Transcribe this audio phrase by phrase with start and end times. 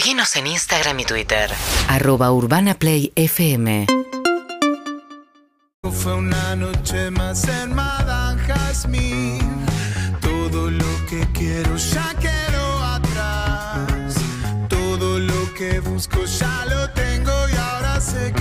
[0.00, 1.50] Seguinos en Instagram y Twitter.
[1.86, 3.86] Arroba Urbana Play FM.
[5.92, 9.40] Fue una noche más en Madame Jasmine.
[10.22, 14.14] Todo lo que quiero ya quedó atrás.
[14.70, 18.39] Todo lo que busco ya lo tengo y ahora sé que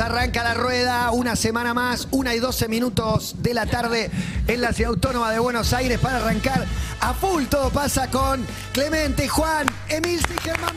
[0.00, 4.10] arranca la rueda, una semana más, una y doce minutos de la tarde
[4.46, 6.66] en la ciudad autónoma de Buenos Aires para arrancar
[7.00, 7.44] a full.
[7.44, 10.75] Todo pasa con Clemente, Juan, Emilce y Germán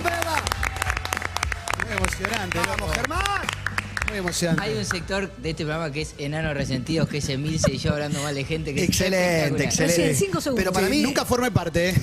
[4.09, 4.63] Muy emocionante.
[4.63, 7.93] Hay un sector de este programa que es enano resentidos, que es Emilce y yo
[7.93, 10.02] hablando mal de gente que Excelente, excelente.
[10.07, 10.63] Recién, cinco segundos.
[10.63, 11.95] Pero para mí Nunca formé parte, ¿eh?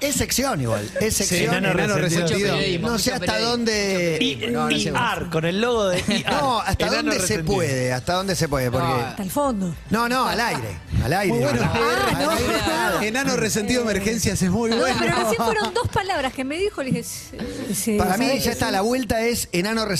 [0.00, 1.54] es sección igual, es Sí, sección.
[1.54, 2.56] enano Mucho resentido.
[2.80, 4.52] No sé hasta dónde- periodismo.
[4.52, 4.82] No, no sé.
[4.90, 6.32] IAR, con el logo de IAR.
[6.32, 8.86] No, hasta Enano dónde se puede, hasta dónde se puede, porque...
[8.86, 9.74] Hasta el fondo.
[9.90, 10.68] No, no, al aire,
[11.04, 11.34] al aire.
[11.34, 11.60] Muy bueno.
[11.72, 12.98] Ah.
[13.02, 14.96] Enano resentido emergencias es muy No, bueno.
[14.98, 17.02] pero recién fueron dos palabras que me dijo, le dije.
[17.04, 17.36] sí,
[17.74, 19.99] sí, Para mí ya está, la vuelta es enano resentido,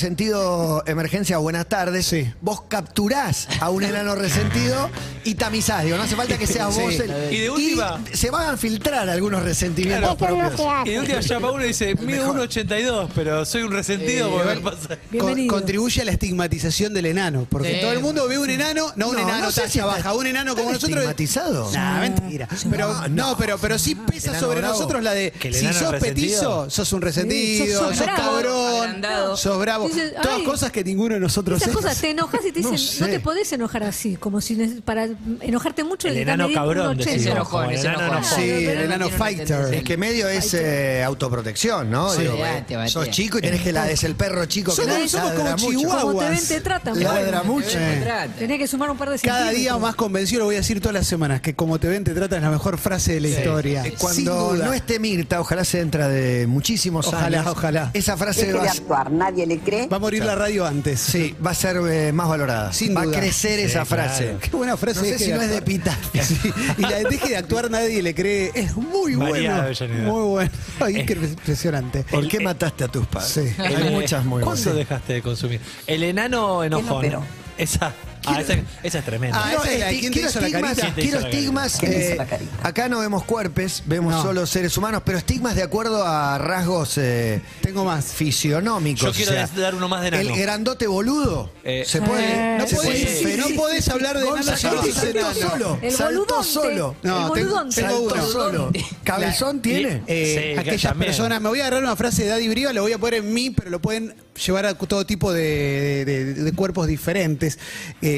[0.87, 2.07] emergencia, buenas tardes.
[2.07, 2.31] Sí.
[2.41, 4.89] Vos capturás a un enano resentido
[5.25, 6.81] y tamizás, digo, no hace falta que seas Sí.
[6.81, 7.33] vos el...
[7.35, 10.61] Y de última- se van a filtrar algunos resentimientos propios.
[10.87, 14.61] Y de última llama uno y dice, mido 1,82, pero soy un resentido por ver
[14.61, 14.99] pasar.
[14.99, 15.55] Con- Bienvenido.
[15.55, 17.47] contribuye a la estigmatización del enano.
[17.51, 17.81] Porque Sí.
[17.81, 19.87] todo el mundo ve un enano, no un No, enano no sé talla si está-
[19.91, 20.99] baja, un enano como ¿está nosotros.
[20.99, 21.71] estigmatizado?
[21.73, 22.49] Nah, mentira.
[22.71, 24.75] Pero, No, pero, pero sí pesa Enano sobre bravo.
[24.75, 26.27] nosotros la de Que el si enano sos resentido.
[26.39, 29.37] petizo, sos un resentido, Sí, sos- sos sos, bravo, cabrón, agrandado.
[29.37, 29.89] sos bravo.
[29.95, 31.75] Dices, Todas ay, cosas que ninguno de nosotros Esas es.
[31.77, 33.07] cosas te enojas y te dicen, no, sé.
[33.07, 35.09] te podés enojar así, como si para
[35.41, 37.05] enojarte mucho El enano cabrón, 80.
[37.05, 38.25] decís Ese vos, enojón, el enano enojón.
[38.37, 39.75] Sí, el enano fighter.
[39.75, 42.11] Es que medio es eh, autoprotección, ¿no?
[42.11, 45.35] Sí, Digo, eh, sos chico y tenés que la es el perro chico que Somos-
[45.37, 46.03] como chihuahuas.
[46.03, 47.03] Como te ven, te tratan.
[47.03, 47.79] Ladra mucho.
[48.03, 48.33] Trata.
[48.35, 50.95] Tenés que sumar un par de Cada día más convencido, lo voy a decir todas
[50.95, 53.87] las semanas, que como te ven, te tratan es la mejor frase de la historia.
[53.87, 57.53] Eh, Cuando no esté Mirta, ojalá se entra de muchísimos Ojalá, años.
[57.53, 57.91] ojalá.
[57.95, 59.80] Esa frase va, a- actuar, nadie le cree.
[59.89, 61.01] Va a morir la radio antes.
[61.01, 62.73] sí, va a ser eh, más valorada.
[62.73, 63.17] Sin va duda.
[63.17, 64.25] a crecer esa frase.
[64.25, 64.39] claro.
[64.41, 65.01] Qué buena frase.
[65.01, 65.61] No sé si no es de.
[66.23, 66.37] Sí,
[66.79, 68.51] Y la de deje de actuar nadie le cree.
[68.55, 70.13] Es muy María bueno.
[70.13, 70.51] Muy bueno.
[70.81, 72.05] Ay, qué impresionante.
[72.05, 73.31] ¿Por qué mataste a tus padres?
[73.31, 73.63] Sí.
[73.63, 74.63] Hay muchas muy buenas.
[74.63, 75.61] ¿Cuándo dejaste de consumir?
[75.87, 77.25] El enano enojón.
[77.57, 77.93] Esa,
[78.27, 79.39] ah, esa, esa es tremenda.
[79.39, 80.83] Ah, Quiero, esa es la quién estigmas, carita.
[80.83, 81.39] ¿Quién te hizo quiero la carita?
[81.39, 84.23] estigmas, ¿Quién te hizo eh, acá no vemos cuerpes, vemos No.
[84.23, 88.07] solo seres humanos, pero estigmas de acuerdo a rasgos eh, Tengo más.
[88.07, 89.03] fisionómicos.
[89.03, 90.31] Yo quiero dar uno más de enano.
[90.31, 91.53] El grandote boludo.
[91.65, 92.59] Eh, se puede.
[92.59, 93.39] No se puede podés, inferir.
[93.39, 95.79] no podés hablar de sos saltó solo.
[95.83, 96.97] El saltó solo.
[97.03, 98.27] No, el tengo- uno.
[98.27, 98.73] solo.
[99.05, 100.03] ¿Cabezón tiene?
[100.07, 102.99] Eh, aquellas personas, me voy a agarrar una frase de Daddy Briva, lo voy a
[102.99, 104.15] poner en mí, pero lo pueden
[104.45, 107.59] llevar a todo tipo de cuerpos diferentes.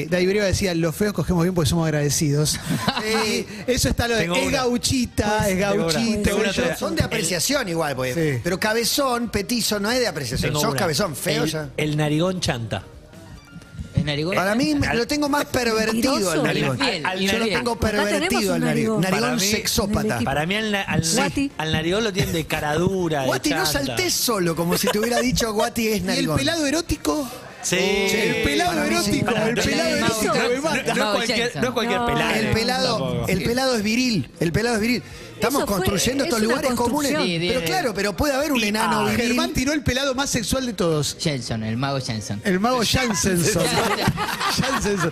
[0.01, 2.51] Eh, Daddy Briva decía, los feos cogemos bien porque somos agradecidos.
[3.01, 3.47] Sí.
[3.67, 4.57] Eso está lo de, Tengo es una.
[4.57, 5.83] gauchita, es Tengo una.
[5.93, 6.21] gauchito.
[6.23, 6.75] Tengo una yo- teoría.
[6.77, 8.41] Son de apreciación igual, porque- Sí.
[8.43, 10.49] pero cabezón, petizo, no es de apreciación.
[10.51, 10.79] tengo Sos una.
[10.79, 11.69] cabezón, feo el, ya.
[11.77, 12.83] El narigón chanta.
[14.03, 14.35] Narigón.
[14.35, 16.33] Para mí lo tengo más pervertido Mentiroso.
[16.35, 16.77] el narigón.
[16.77, 17.57] Infiel, Al- Yo lo infiel.
[17.57, 18.65] tengo Acá tenemos pervertido un el narigón.
[18.65, 19.01] narigón.
[19.01, 20.19] Narigón Para mí- sexópata.
[20.25, 21.51] Para mí al, na- al, Guati.
[21.57, 23.21] al narigón lo tienen de cara dura.
[23.21, 23.71] de Guati, no chanta.
[23.85, 26.37] saltés solo, como si te hubiera dicho Guati es Y el narigón.
[26.37, 27.29] pelado erótico.
[27.63, 27.75] Sí.
[27.77, 30.93] el pelado erótico, el pelado erótico me No, mata.
[30.95, 32.35] no es cualquier, pelado.
[32.35, 35.03] El pelado, el pelado es viril, el pelado es viril.
[35.33, 37.13] Estamos construyendo es estos lugares comunes.
[37.13, 39.11] pero claro, pero puede haber un Y- enano ah.
[39.15, 41.17] Germán tiró el pelado más sexual de todos.
[41.19, 42.41] Jensen, el mago Jensen.
[42.45, 43.63] El mago Jansenson.
[44.61, 45.11] Jansenson.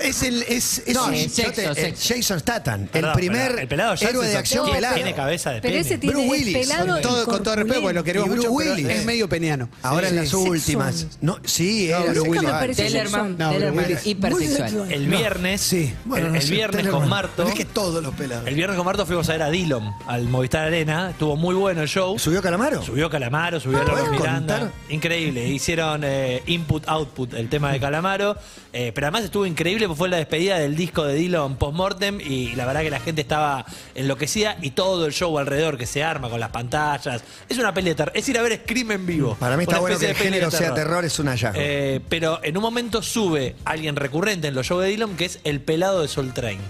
[0.00, 0.42] Es el.
[0.42, 2.14] Es, es No, un- sexo, te- sexo.
[2.14, 4.94] Jason Statham, el Perdón, primer el pelado héroe de acción No, pelado.
[4.94, 5.80] Tiene cabeza de Pero pene.
[5.86, 6.58] ese tiene Bruce Willis.
[6.68, 8.88] pelado con, todo, con todo respeto, porque lo queremos mucho, Willis.
[8.88, 9.68] es medio peniano.
[9.82, 11.06] Ahora en las últimas.
[11.20, 13.36] No, sí, No, era Bruce Tellerman.
[13.38, 13.98] No, Tellerman Willis.
[13.98, 14.92] es hipersexual.
[14.92, 17.08] El viernes, Sí, bueno, el, viernes con.
[17.08, 18.46] Marto, es que todos los pelados.
[18.46, 21.82] el viernes con Marto fuimos a ver a Dillon al Movistar Arena, estuvo muy bueno
[21.82, 22.16] el show.
[22.16, 22.80] ¿Subió Calamaro?
[22.80, 24.58] Subió Calamaro, subió Ah, Lolo ¿podés Miranda.
[24.60, 24.72] contar?
[24.88, 25.48] Increíble.
[25.48, 28.36] Hicieron eh, input-output, el tema de Calamaro.
[28.72, 32.20] Eh, pero además estuvo increíble porque fue la despedida del disco de Dillon post-mortem.
[32.20, 33.66] Y la verdad que la gente estaba
[33.96, 34.56] enloquecida.
[34.62, 37.22] Y todo el show alrededor que se arma con las pantallas.
[37.48, 38.12] Es una peli de terror.
[38.14, 39.36] Es ir a ver Scream en vivo.
[39.40, 41.58] Para mí está bueno que el género sea terror, es un hallazgo.
[41.60, 45.40] Eh, pero en un momento sube alguien recurrente en los shows de Dillon que es
[45.42, 46.60] el pelado de Soul Train.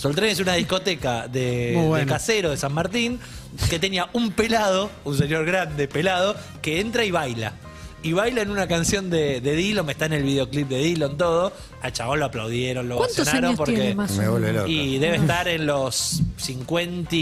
[0.00, 2.12] Train es una discoteca de, Muy de bueno.
[2.12, 3.18] casero de San Martín
[3.70, 7.52] que tenía un pelado, un señor grande pelado, que entra y baila.
[8.00, 11.52] Y baila en una canción de, de Dillon, está en el videoclip de Dillon, todo.
[11.82, 13.72] Al chabón lo aplaudieron, lo ¿Cuántos años porque.
[13.74, 14.62] tiene más o Me vuelve menos?
[14.62, 14.72] loco.
[14.72, 17.16] Y debe estar en los 50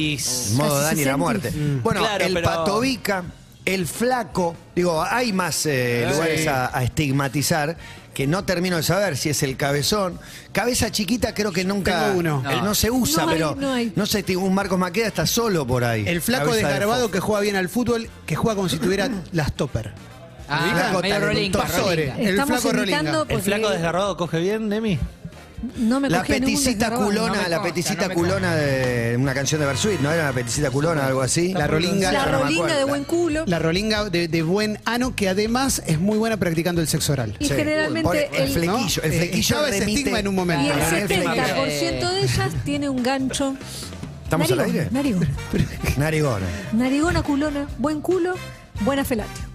[0.54, 1.16] Modo Casi Dani la 60.
[1.16, 1.52] muerte.
[1.82, 3.24] Bueno, Claro, el pero- Patovica,
[3.64, 7.76] el Flaco, digo, hay más eh, lugares a, a estigmatizar
[8.16, 10.18] que no termino de saber si es el cabezón.
[10.50, 12.42] Cabeza chiquita creo que nunca Tengo uno.
[12.50, 13.92] él no se usa, No hay, pero no hay.
[14.06, 16.04] sé, tipo, un Marcos Maqueda está solo por ahí.
[16.08, 19.10] El flaco Cabeza de desgarbado que juega bien al fútbol, que juega como si tuviera
[19.32, 19.92] las topper.
[20.48, 21.64] Ah, Flaco medio talentoso.
[21.66, 22.18] rolinga, rolinga.
[22.20, 23.18] El Estamos flaco imitando Rolinga.
[23.18, 24.98] porque ¿El flaco desgarrado coge bien, Nemi?
[25.78, 29.66] No me La peticita culona, No me la peticita no culona de una canción de
[29.66, 30.12] Bersuit, ¿no?
[30.12, 31.52] Era la peticita culona, algo así.
[31.54, 32.12] La rolinga.
[32.12, 33.44] La no rolinga de buen culo.
[33.46, 37.34] La rolinga de, de buen ano, que además es muy buena practicando el sexo oral.
[37.38, 37.54] Y Sí.
[37.54, 40.74] generalmente el el, flequillo, el Eh, flequillo ese remite- estigma en un y momento.
[40.74, 41.32] el Ah, el flequillo.
[41.34, 43.56] 70% de ellas tiene un gancho.
[44.24, 44.90] ¿Estamos al narigón, aire?
[44.92, 45.28] Narigón.
[45.96, 46.46] Narigona.
[46.72, 48.34] Narigona culona, buen culo,
[48.80, 49.45] buena felatio.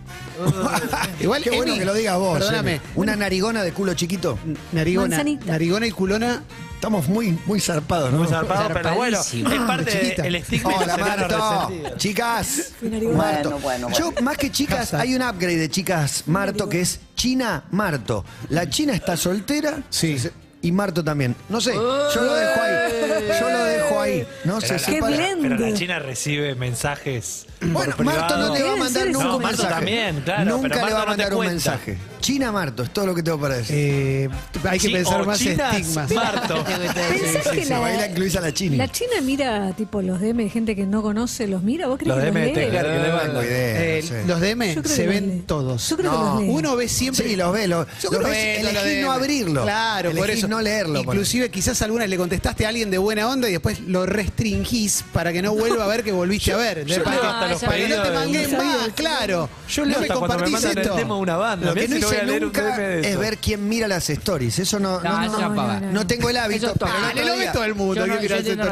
[1.20, 2.38] Igual, Qué bueno Emi, que lo digas vos.
[2.40, 2.76] Perdóname.
[2.76, 2.82] Emi.
[2.96, 4.38] Una narigona de culo chiquito.
[4.72, 5.46] Narigona, Manzanita.
[5.46, 6.44] narigona y culona.
[6.76, 8.18] Estamos muy, muy zarpados, ¿no?
[8.20, 10.24] Muy zarpado, pero bueno, es parte Chiquita.
[10.24, 11.72] del estigma Hola, Marto.
[11.98, 12.72] Chicas.
[12.82, 13.18] narigona.
[13.18, 13.60] Marto.
[14.00, 18.26] Yo, más que chicas, hay un upgrade de chicas Marto que es China Marto.
[18.50, 19.84] La China está soltera.
[19.92, 20.18] Sí.
[20.63, 21.36] Y Marto también.
[21.50, 21.81] No sé, yo
[22.22, 23.40] lo dejo ahí.
[23.40, 24.28] Yo lo dejo ahí.
[24.44, 25.42] No se Pero la- Qué blend.
[25.42, 27.48] Pero la China recibe mensajes.
[27.62, 29.74] Bueno, por Marto no te va a mandar nunca No, un Marto mensaje.
[29.75, 31.52] también, claro, Nunca pero le Marto va a no mandar un cuenta.
[31.54, 31.98] mensaje.
[32.21, 33.75] China Marto, es todo lo que tengo para decir.
[33.77, 34.29] Eh,
[34.63, 36.12] hay que Chi- pensar o más chinas, estigmas.
[36.12, 36.63] Marto.
[36.63, 38.77] ¿Pensás que Se baila la, incluís a la China.
[38.77, 41.88] la China mira tipo los DM de gente que no conoce, los mira?
[41.88, 42.53] ¿Vos crees Los que DM los lee?
[42.53, 43.27] Teclar que le No mandan.
[43.27, 43.83] tengo idea.
[43.83, 44.25] Eh, no sé.
[44.27, 45.44] Los DM creo se que los ven lee.
[45.47, 45.89] todos.
[45.89, 46.47] Yo creo que los lee.
[46.50, 47.27] Uno ve siempre.
[47.27, 49.63] Sí, los ve, los, Yo los creo ves, que elegís lo no abrirlo.
[49.63, 50.47] Claro, por Elegís eso.
[50.47, 51.03] no leerlo.
[51.03, 55.03] por Inclusive quizás algunas le contestaste a alguien de buena onda y después lo restringís
[55.12, 56.85] para que no vuelva a ver que volviste a ver.
[56.85, 59.50] yo para leo que- hasta los para que no te de mangues más, claro.
[59.69, 60.95] Yo leo no me hasta cuando me compartís mandan el esto.
[60.95, 61.65] tema de una banda.
[61.68, 62.62] Lo que Mirá no si voy hice a leer un nunca
[63.10, 64.60] es ver quién mira las stories.
[64.60, 65.80] Eso no, no, No, no, eso no pava.
[65.80, 66.74] no tengo el hábito.
[67.63, 68.06] El mundo.
[68.08, 68.63] No- ¿qué yo querés intento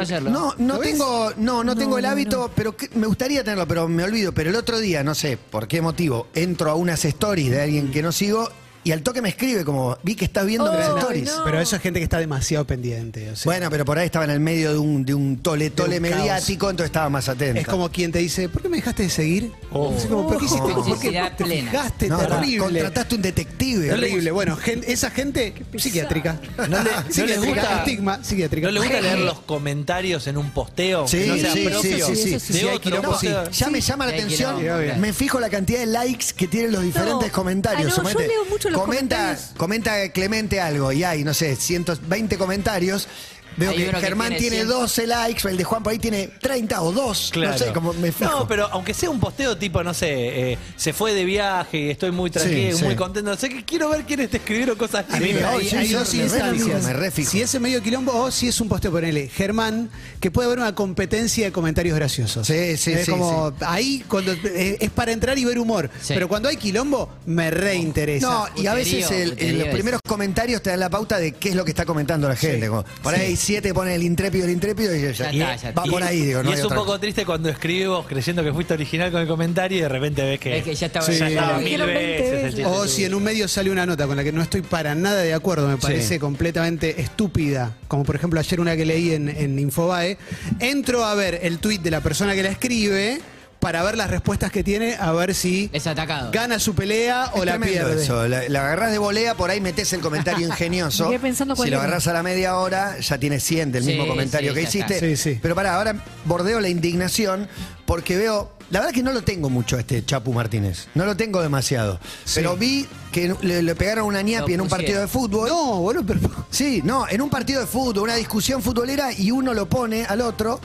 [0.58, 4.04] no tengo, no, no tengo el no, hábito, pero que- me gustaría tenerlo, pero me
[4.04, 4.32] olvido.
[4.32, 7.90] Pero el otro día, no sé por qué motivo, entro a unas stories de alguien
[7.90, 8.50] que no sigo
[8.82, 11.26] y al toque me escribe como, vi que estás viendo mis Oh, stories.
[11.36, 11.44] no.
[11.44, 13.30] Pero eso es gente que está demasiado pendiente.
[13.30, 15.70] o sea, Bueno, pero por ahí estaba en el medio de un, de un tole
[15.70, 17.60] tole De un mediático, entonces estaba más atento.
[17.60, 19.52] es como quien te dice, ¿por qué me dejaste de seguir?
[19.72, 19.92] Oh.
[20.08, 20.72] Como, ¿Por qué hiciste?
[20.72, 21.70] ¿Por qué te plena.
[21.70, 22.08] fijaste?
[22.08, 22.58] No, terrible.
[22.58, 23.88] contrataste un detective.
[23.88, 24.30] Terrible.
[24.30, 26.40] Bueno, gen- esa gente psiquiátrica.
[26.56, 27.46] ¿No le- no le psiquiátrica.
[27.46, 28.66] gusta- Estigma psiquiátrica.
[28.68, 31.06] ¿No le gusta leer los comentarios en un posteo?
[31.06, 32.06] Sí, que no sea sí, propio?
[32.06, 32.30] sí, sí, sí.
[32.30, 33.44] De sí, hay otro quilombo, posteo.
[33.46, 33.52] sí.
[33.52, 34.96] Ya me llama la Sí, hay atención, quilombo.
[35.00, 37.92] me fijo la cantidad de likes que tienen los diferentes comentarios.
[37.98, 39.52] Ah, no, yo leo mucho los comenta, comentarios.
[39.56, 43.08] comenta Clemente algo y hay, no sé, 120 comentarios.
[43.56, 44.68] Veo que Germán tiene tiene 100.
[44.68, 47.30] 12 likes, el de Juan por ahí tiene 30 o 2.
[47.32, 47.52] Claro.
[47.52, 48.30] No sé, como me fijo.
[48.30, 51.90] No, pero aunque sea un posteo tipo, no sé, eh, se fue de viaje y
[51.90, 53.36] estoy muy tranquilo, Sí, muy contento.
[53.36, 55.92] Sé que quiero ver quiénes te escribieron cosas A mí me- hay, sí, hay sí,
[55.94, 56.84] dos me refijo, instancias.
[56.84, 57.30] me refijo.
[57.30, 59.90] Si es medio quilombo o si es un posteo, ponele Germán,
[60.20, 62.46] que puede haber una competencia de comentarios graciosos.
[62.46, 65.90] Sí, sí, es sí, como ahí cuando eh, es para entrar y ver humor.
[66.00, 66.14] Sí.
[66.14, 68.26] Pero cuando hay quilombo, me reinteresa.
[68.26, 71.54] No, y a veces el- los primeros comentarios te dan la pauta de qué es
[71.54, 72.68] lo que está comentando la gente.
[72.68, 75.46] como, por ahí hay siete pone el intrépido, el intrépido y ya, y- está, ya
[75.46, 75.82] va está.
[75.84, 78.52] por ahí, digo, no y hay es un otra poco triste cuando escribimos creyendo que
[78.52, 81.12] fuiste original con el comentario y de repente ves que, Es que ya estaba- ya
[81.12, 81.22] Sí.
[81.24, 82.26] estaba Lo mil dijeron 20 veces.
[82.28, 82.54] el veces.
[82.56, 82.66] chiste.
[82.66, 85.22] O si en un medio sale una nota con la que no estoy para nada
[85.22, 89.58] de acuerdo, me parece completamente estúpida, como por ejemplo ayer una que leí en, en
[89.58, 90.18] Infobae,
[90.58, 93.20] entro a ver el tuit de la persona que la escribe
[93.60, 96.30] para ver las respuestas que tiene, a ver si Es atacado.
[96.32, 98.02] gana su pelea o la tremendo pierde.
[98.02, 98.26] eso.
[98.26, 101.04] La, la agarrás de volea, por ahí metés el comentario ingenioso.
[101.04, 101.84] Me quedé pensando cuál si lo era.
[101.84, 104.68] agarrás a la media hora, ya tienes 100 del Sí, mismo comentario sí, que ya
[104.68, 104.94] hiciste.
[104.94, 105.06] está.
[105.06, 105.38] Sí, sí.
[105.42, 107.48] Pero pará, ahora bordeo la indignación
[107.86, 108.50] porque veo.
[108.70, 110.86] La verdad que no lo tengo mucho a este Chapu Martínez.
[110.94, 111.98] No lo tengo demasiado.
[112.36, 115.48] Pero vi que le, le pegaron una ñapi en un partido de fútbol.
[115.48, 116.20] No, boludo, pero.
[116.50, 120.20] Sí, no, en un partido de fútbol, una discusión futbolera y uno lo pone al
[120.20, 120.60] otro,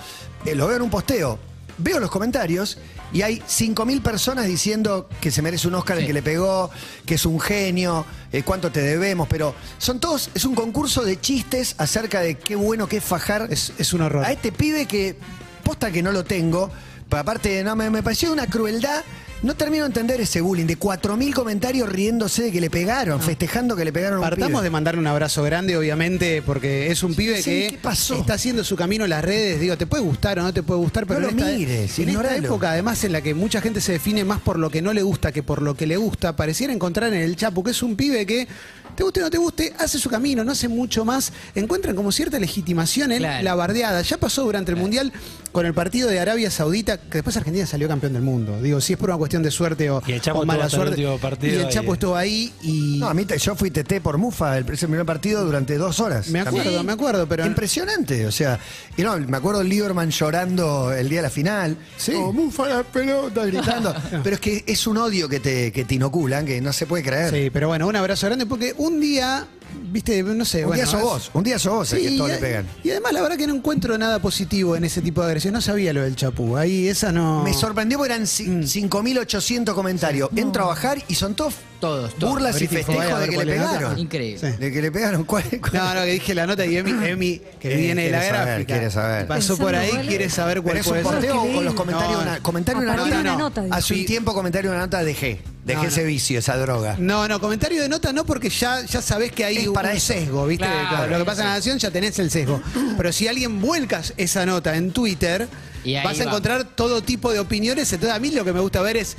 [0.45, 1.39] eh, lo veo en un posteo.
[1.77, 2.77] Veo los comentarios
[3.11, 6.69] y hay 5.000 personas diciendo que se merece un Oscar el que le pegó,
[7.05, 11.19] que es un genio, eh, cuánto te debemos, pero son todos, es un concurso de
[11.19, 14.25] chistes acerca de qué bueno que es fajar Es, es un horror.
[14.25, 15.17] a este pibe que,
[15.63, 16.71] posta que no lo tengo,
[17.09, 19.03] pero aparte, no, me, me pareció una crueldad.
[19.43, 23.75] No termino de entender ese bullying de 4.000 comentarios riéndose de que le pegaron, festejando
[23.75, 24.63] que le pegaron a un Partamos pibe.
[24.63, 28.15] de mandarle un abrazo grande, obviamente, porque es un pibe Sí, que ¿qué pasó?
[28.15, 29.59] está haciendo su camino en las redes.
[29.59, 31.77] Digo, te puede gustar o no te puede gustar, pero No en lo esta, mires,
[31.77, 32.47] en esta ignoralo.
[32.47, 35.03] época, además, en la que mucha gente se define más por lo que no le
[35.03, 37.95] gusta que por lo que le gusta, pareciera encontrar en el Chapo, que es un
[37.95, 38.47] pibe que,
[38.95, 41.31] te guste o no te guste, hace su camino, no hace mucho más.
[41.53, 43.43] Encuentran como cierta legitimación en Claro.
[43.43, 44.01] la bardeada.
[44.01, 45.11] Ya pasó durante el Mundial
[45.51, 48.61] con el partido de Arabia Saudita, que después Argentina salió campeón del mundo.
[48.61, 50.69] Digo, si es por una cuestión de suerte o, Y el Chapo o mala el
[50.71, 51.05] suerte.
[51.21, 51.71] partido y el ahí.
[51.73, 52.97] Chapo estuvo ahí y.
[52.99, 56.27] No, a mí te- yo fui TT por Mufa el, primer partido durante dos horas.
[56.29, 56.85] Me acuerdo, También.
[56.85, 58.59] me acuerdo, pero- Impresionante, o sea.
[58.97, 61.77] Y no, me acuerdo Lieberman llorando el día de la final.
[61.97, 62.13] Sí.
[62.15, 63.93] Oh, Mufa la pelota, gritando.
[64.23, 67.03] Pero es que es un odio que te, que te inoculan, que no se puede
[67.03, 67.31] creer.
[67.33, 69.47] Sí, pero bueno, un abrazo grande porque un día,
[69.91, 70.59] viste, no sé.
[70.63, 72.39] Un bueno, día sos vos, un día sos vos el Sí, que todos y, le
[72.39, 72.67] pegan.
[72.83, 75.53] y además la verdad que no encuentro nada positivo en ese tipo de agresión.
[75.53, 76.57] No sabía lo del Chapú.
[76.57, 77.43] Ahí esa no.
[77.43, 78.25] Me sorprendió porque eran Mm.
[78.25, 80.29] ci- 5.800 comentarios.
[80.35, 82.33] Entro a bajar y son todos, Todos, todos.
[82.33, 83.99] burlas y Ahorita festejos de que le pegaron.
[83.99, 84.51] Increíble.
[84.51, 84.57] Sí.
[84.57, 85.23] De que le pegaron.
[85.23, 88.11] ¿Cuál- cuál- No, no, que dije la nota y Emi, Emi que Eh, viene de
[88.11, 88.73] la saber, gráfica.
[88.73, 89.27] quiere saber.
[89.27, 90.07] Pasó Pensando por ahí, es.
[90.07, 91.13] quiere saber cuál ¿Pero es un puede ser.
[91.13, 92.15] posteo Qué o con los comentarios?
[92.17, 93.61] No, una, comentario una nota?
[93.61, 93.75] una no.
[93.75, 95.39] Hace un tiempo comentario una nota dejé.
[95.65, 96.07] Dejé No, ese no.
[96.07, 96.95] vicio, esa droga.
[96.99, 100.13] No, no, comentario de nota no, porque ya, ya sabés que hay un para eso.
[100.13, 100.65] sesgo, ¿viste?
[100.65, 102.61] Claro, lo que pasa en la nación ya tenés el sesgo.
[102.97, 105.47] Pero si alguien vuelcas esa nota en Twitter,
[105.83, 106.29] Y ahí vas a va.
[106.31, 107.91] encontrar todo tipo de opiniones.
[107.93, 109.15] Entonces, a mí lo que me gusta ver es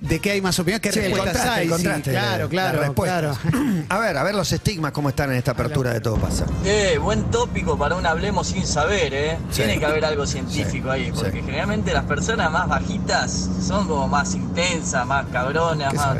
[0.00, 1.66] de qué hay más opiniones, qué Sí, el respuestas contraste, hay.
[1.66, 3.38] el sí, contraste, claro, la- claro, respuestas.
[3.38, 3.58] claro.
[3.88, 6.44] A ver, a ver los estigmas, cómo están en esta apertura de Todo Pasa.
[6.64, 9.38] Eh, buen tópico para un hablemos sin saber, ¿eh?
[9.50, 9.56] Sí.
[9.62, 11.42] Tiene que haber algo científico Sí, ahí, porque sí.
[11.46, 16.16] generalmente las personas más bajitas son como más intensas, más cabronas, ¿Qué más...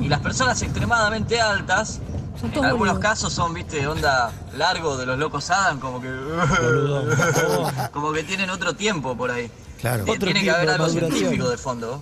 [0.00, 2.00] Y las personas extremadamente altas,
[2.40, 3.10] Son en todos algunos boludos.
[3.10, 6.08] casos son, viste, onda largo de los locos Adam, como que...
[7.92, 9.50] Como que tienen otro tiempo por ahí.
[9.80, 10.04] Claro.
[10.04, 12.00] Otro Tiene que haber algo científico de fondo.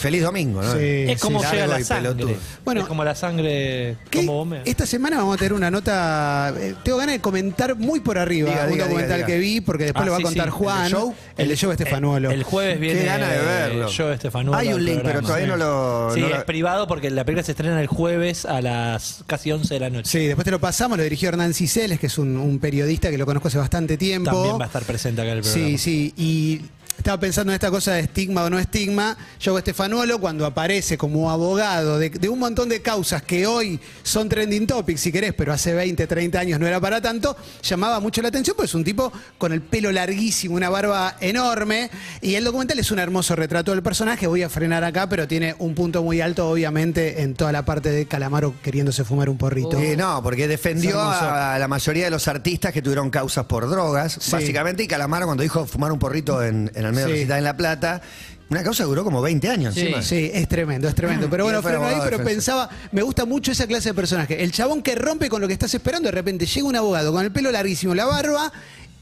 [0.00, 0.72] Feliz domingo, ¿no?
[0.72, 0.78] Sí,
[1.08, 1.46] Es como sí.
[1.52, 2.36] llega la sangre.
[2.64, 4.24] Bueno, es como la sangre, ¿Qué?
[4.26, 6.52] como Esta semana vamos a tener una nota.
[6.58, 9.60] eh, tengo ganas de comentar muy por arriba Diga, un diga, documental diga, que vi,
[9.60, 10.50] porque después Ah, lo va sí, a contar sí.
[10.52, 10.78] Juan.
[10.78, 11.14] ¿El de Show?
[11.38, 12.30] El de Show Estefanuolo.
[12.30, 13.88] El jueves viene Qué gana de verlo.
[13.88, 14.58] Yo Estefanuolo.
[14.58, 17.42] Hay un link, pero todavía no lo- Sí, no lo- es privado porque la película
[17.44, 20.10] se estrena el jueves a las casi 11 de la noche.
[20.10, 23.18] Sí, después te lo pasamos, lo dirigió Hernán Ciceles, que es un, un periodista que
[23.18, 24.30] lo conozco hace bastante tiempo.
[24.30, 25.66] También va a estar presente acá en el programa.
[25.68, 26.60] Sí, sí, y
[26.96, 29.16] estaba pensando en esta cosa de estigma o no estigma.
[29.40, 34.28] Yo Estefanuolo, cuando aparece como abogado de, de un montón de causas que hoy son
[34.28, 38.22] trending topics, si querés, pero hace 20, 30 años no era para tanto, llamaba mucho
[38.22, 42.44] la atención, porque es un tipo con el pelo larguísimo, una barba enorme, y el
[42.44, 44.26] documental es un hermoso retrato del personaje.
[44.26, 47.90] Voy a frenar acá, pero tiene un punto muy alto, obviamente, en toda la parte
[47.90, 49.78] de Calamaro queriéndose fumar un porrito.
[49.78, 53.68] Eh, no, porque defendió a, a la mayoría de los artistas que tuvieron causas por
[53.68, 54.30] drogas, Sí.
[54.32, 57.22] básicamente, y Calamaro cuando dijo fumar un porrito en, en el medio de la Sí.
[57.22, 58.02] Universidad en La Plata,
[58.50, 59.80] una causa que duró como 20 años Sí.
[59.80, 60.02] encima.
[60.02, 61.28] Sí, es tremendo, es tremendo.
[61.30, 64.42] Pero bueno, freno ahí, pero pensaba, me gusta mucho esa clase de personaje.
[64.44, 67.24] El chabón que rompe con lo que estás esperando, de repente llega un abogado con
[67.24, 68.52] el pelo larguísimo, la barba,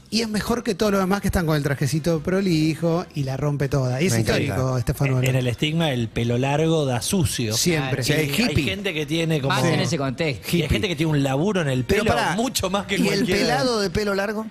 [0.09, 3.35] y es mejor que todos los demás que están con el trajecito prolijo y la
[3.35, 3.99] rompe toda.
[3.99, 5.23] Y es Me histórico, Estefano.
[5.23, 7.57] En el estigma, el pelo largo da sucio.
[7.57, 8.01] Siempre.
[8.01, 9.55] Y Sí, hay gente que tiene como.
[9.55, 10.55] Más en ese contexto.
[10.55, 12.97] Y hay gente que tiene un laburo en el Pero pelo pará, mucho más que
[12.97, 14.45] ¿Y el pelado de pelo largo?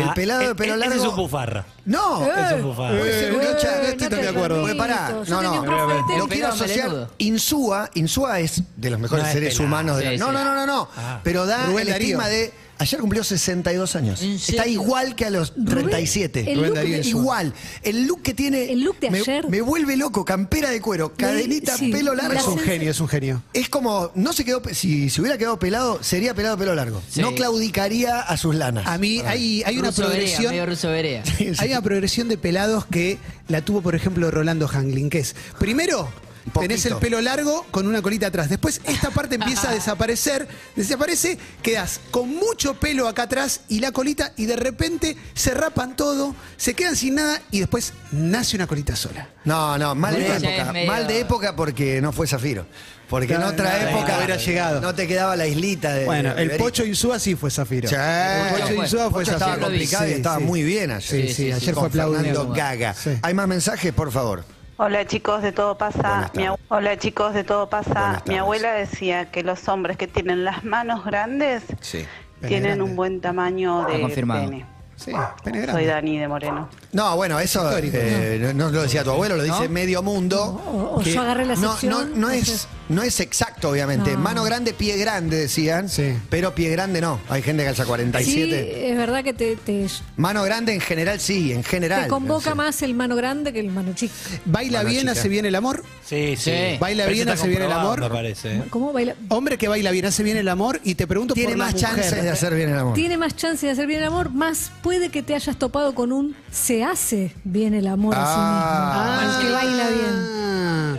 [0.00, 0.94] Nah, el pelado de e- pelo e- largo.
[0.94, 1.64] Ese es un bufarra.
[1.84, 2.98] No, Es un bufarra.
[2.98, 4.60] Puede ser un Eh, lucha- no no estoy tan de acuerdo.
[4.60, 6.24] Porque pará, no, no, tenis.
[6.28, 7.08] quiero asociar.
[7.18, 9.64] Insúa, Insúa es de los mejores seres pelado.
[9.66, 9.96] humanos.
[9.98, 10.32] de la- Sí, no, sí.
[10.32, 10.88] no, no, no, no.
[10.96, 11.20] Ah.
[11.22, 12.06] Pero da Rubén el Darío.
[12.18, 12.52] estigma de.
[12.78, 14.20] Ayer cumplió 62 años.
[14.22, 16.52] ¿En Está igual que a los 37.
[16.52, 17.08] el Rubén look de-.
[17.08, 17.54] Igual.
[17.82, 18.72] El look que tiene.
[18.72, 19.48] El look de me, ayer.
[19.48, 20.24] Me vuelve loco.
[20.24, 22.40] Campera de cuero, cadenita, sí, pelo la largo.
[22.40, 23.42] Es un genio, es un genio.
[23.52, 27.00] Es como, no se quedó, pe- si, si hubiera quedado pelado, sería pelado pelo largo.
[27.08, 27.20] Sí.
[27.20, 28.86] No claudicaría a sus lanas.
[28.86, 30.50] A mí hay, hay una Ruso Berea, progresión.
[30.52, 31.24] medio ruso Berea.
[31.24, 31.54] Sí, sí.
[31.58, 36.08] Hay una progresión de pelados que la tuvo, por ejemplo, Rolando Hanglin, que es, primero,
[36.52, 36.60] poquito.
[36.60, 38.48] tenés el pelo largo con una colita atrás.
[38.48, 40.46] Después esta parte empieza a desaparecer,
[40.76, 45.96] desaparece, quedas con mucho pelo acá atrás y la colita y de repente se rapan
[45.96, 49.28] todo, se quedan sin nada y después nace una colita sola.
[49.44, 50.72] No, no, mal de época.
[50.72, 52.66] medio- Mal de época porque no fue Zafiro.
[53.08, 54.80] Porque en otra no, época no hubiera llegado.
[54.80, 56.06] no te quedaba la islita de.
[56.06, 56.50] Bueno, de el.
[56.52, 57.86] Pocho Insúa sí fue Zafiro.
[57.88, 57.94] Sí.
[57.94, 58.74] El Pocho.
[58.82, 59.66] Insúa fue Pocho estaba Zafiro.
[59.66, 60.44] complicado y estaba sí.
[60.44, 61.28] muy bien ayer.
[61.28, 62.48] Sí, sí, ayer sí, fue Con aplaudido.
[62.52, 62.94] Gaga.
[63.20, 64.44] ¿Hay más mensajes, por favor?
[64.76, 66.30] Hola chicos de Todo Pasa.
[66.34, 68.22] Mi Hola chicos de Todo Pasa.
[68.26, 72.04] Mi abuela decía que los hombres que tienen las manos grandes Sí.
[72.40, 72.82] Tienen grande.
[72.84, 74.50] un buen tamaño de confirmado.
[74.50, 74.66] pene.
[74.96, 75.12] Sí,
[75.44, 75.86] pene Soy.
[75.86, 76.68] Dani de Moreno.
[76.94, 79.68] No, bueno, eso eh, no lo decía tu abuelo, lo dice ¿No?
[79.68, 80.40] medio mundo.
[80.42, 84.12] O- o yo agarré la no, no, no no es, no es exacto, obviamente.
[84.12, 84.18] No.
[84.20, 85.88] Mano grande, pie grande, decían.
[85.88, 86.14] Sí.
[86.30, 87.18] Pero pie grande no.
[87.28, 88.90] Hay gente que alza Sí, 47.
[88.90, 89.86] es verdad que te, te,
[90.16, 92.04] Mano grande en general, sí, en general.
[92.04, 92.56] te convoca Sí.
[92.56, 94.14] más el mano grande que el mano chica.
[94.44, 95.12] Baila Mano bien, chica.
[95.12, 95.82] hace bien el amor.
[96.06, 96.50] Sí, sí.
[96.52, 96.76] Sí.
[96.78, 98.00] Baila Pero bien, está hace bien el amor.
[98.00, 98.54] Me parece.
[98.56, 98.62] ¿eh?
[98.70, 99.16] ¿Cómo baila?
[99.30, 101.74] Hombre que baila bien, hace bien el amor y te pregunto Tiene por la más
[101.74, 101.88] mujer.
[101.90, 102.94] chances de hacer bien el amor.
[102.94, 106.12] Tiene más chance de hacer bien el amor, más puede que te hayas topado con
[106.12, 108.22] un se hace bien el amor Ah.
[108.22, 109.42] a sí mismo.
[109.42, 110.28] El que baila bien.
[110.30, 110.96] Ah,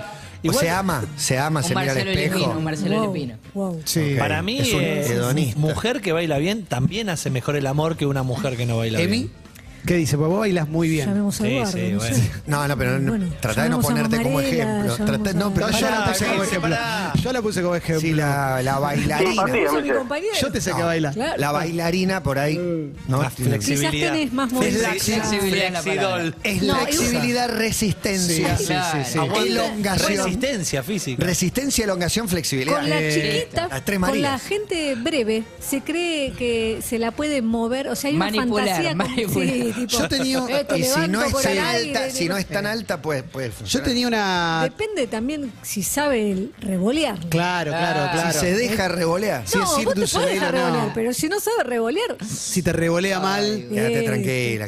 [0.48, 2.36] O se ama, se ama, Un se mira al espejo.
[2.38, 3.36] Lepino, un Marcelo Wow, Lepino.
[3.56, 3.82] wow.
[3.86, 4.15] sí.
[4.20, 5.60] Para mí, Es un eh, hedonista.
[5.60, 9.00] mujer que baila bien también hace mejor el amor que una mujer que no baila
[9.01, 9.32] Emi, bien.
[9.86, 10.18] ¿Qué dice?
[10.18, 11.08] Pues vos bailas muy bien.
[11.08, 11.72] Llamemos a Sí, Eduardo.
[11.72, 12.15] sí, no bueno.
[12.15, 12.32] sé.
[12.48, 14.75] No, no, pero no- Bueno, trata de no llamemos a ponerte como Mamarela, ejemplo.
[14.98, 16.62] llamemos Trata- no, a- pero No, yo la puse como ejemplo.
[16.70, 17.13] pará.
[17.22, 18.01] Yo la puse como ejemplo.
[18.01, 19.44] Sí, la, la bailarina.
[19.70, 20.34] Sos mi compañero.
[20.42, 20.86] Yo te sé que No.
[20.86, 21.12] baila.
[21.12, 21.34] Claro.
[21.38, 22.56] La bailarina por ahí.
[23.08, 23.18] ¿no?
[23.20, 24.12] Más Tiene- Quizás flexibilidad.
[24.13, 24.82] tenés más Es movimiento.
[24.82, 26.15] la Flexibilidad es la palabra.
[26.22, 26.36] Flexidol.
[26.44, 28.58] Es No, la flexibilidad, resistencia.
[28.58, 29.20] Sí, sí, sí, sí.
[29.20, 29.50] Aguante.
[29.51, 30.25] Elongación.
[30.25, 31.24] Resistencia física.
[31.25, 32.80] Resistencia, elongación, flexibilidad.
[32.80, 34.42] Con la Eh, chiquita, las tres con la Marías.
[34.44, 37.88] gente breve, se cree que se la puede mover.
[37.89, 38.89] O sea, hay una Manipular, fantasía.
[38.89, 39.48] con- manipular.
[39.54, 42.38] Sí, tipo, Yo tenía- eh, te Y si no es tan aire, alta, si no
[42.38, 43.24] es tan alta, pues
[43.67, 44.62] Yo tenía una.
[44.63, 47.20] Depende también si sabe revolear.
[47.29, 48.34] Claro, claro, Ah, claro.
[48.34, 49.48] Si se deja revolear.
[49.48, 50.65] Si no, es vos te podés dejar o no.
[50.65, 53.65] revolear, pero si no sabe revolear, Si te revolea mal.
[53.70, 54.65] Quédate tranquila,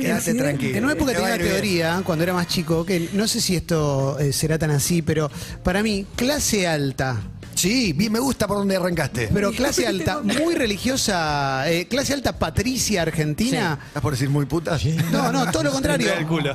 [0.00, 0.78] quédate tranquila.
[0.78, 3.56] En una época Te tenía una teoría, cuando era más chico, que no sé si
[3.56, 5.30] esto eh, será tan así, pero
[5.62, 7.20] para mí, clase alta,
[7.54, 9.28] Sí, bien, me gusta por donde arrancaste.
[9.32, 13.78] pero clase alta, muy religiosa, eh, clase alta patricia argentina.
[13.88, 14.78] ¿Estás por decir muy puta?
[15.12, 16.12] No, no, todo lo contrario.
[16.14, 16.54] El culo.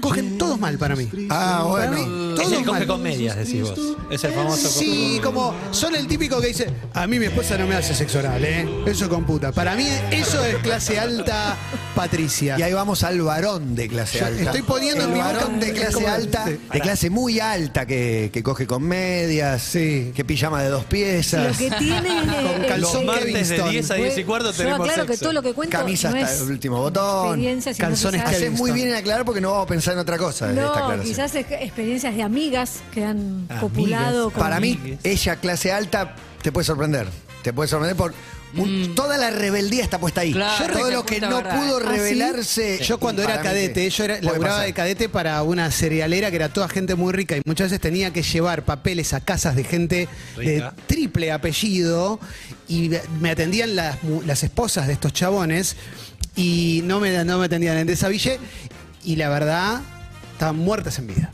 [0.00, 1.08] Cogen todos mal para mí.
[1.30, 1.92] Ah, Para bueno.
[1.92, 2.86] mí, Es todos el coge mal.
[2.86, 3.78] con medias, decís vos.
[4.10, 7.56] Es el famoso coge Sí, como son el típico que dice, a mí mi esposa
[7.56, 8.68] no me hace sexo oral, ¿eh?
[8.86, 9.52] Eso con puta.
[9.52, 11.56] Para mí eso es clase alta
[11.94, 12.56] patricia.
[12.58, 14.42] Y ahí vamos al varón de clase Yo alta.
[14.42, 16.58] estoy poniendo el mi boca- varón de clase alta, Sí.
[16.72, 20.12] de clase muy alta, que, que coge con medias, Sí.
[20.14, 22.08] que pijama de dos lo piezas, que tiene.
[22.26, 23.70] Con eh, calzón eh, martes de Kevinston.
[23.70, 25.24] 10 a 10 y cuarto tenemos aclaro que sexo.
[25.24, 27.26] todo lo que cuento camisa no hasta es el último botón.
[27.28, 30.00] experiencia, sino Calzones quizás- Haces muy bien en aclarar porque no vamos a pensar en
[30.00, 31.04] otra cosa de esta No, aclaración.
[31.06, 33.60] quizás es experiencias de amigas que han Amigas.
[33.60, 34.42] copulado con.
[34.42, 37.06] Para mí, ella clase alta te puede sorprender.
[37.42, 38.12] Te puede sorprender por
[38.54, 40.32] un- toda la rebeldía está puesta ahí.
[40.32, 41.56] Claro, Todo lo que no verdad.
[41.58, 41.96] pudo ¿Ah, sí?
[41.98, 42.78] revelarse.
[42.82, 44.66] Yo cuando era cadete, yo era, laburaba pasar.
[44.66, 48.12] de cadete para una cerealera que era toda gente muy rica y muchas veces tenía
[48.12, 52.18] que llevar papeles a casas de gente de triple apellido
[52.68, 55.76] y me atendían las, las esposas de estos chabones
[56.34, 58.38] y no me, no me atendían en Desaville
[59.04, 59.80] y la verdad
[60.32, 61.32] estaban muertas en vida.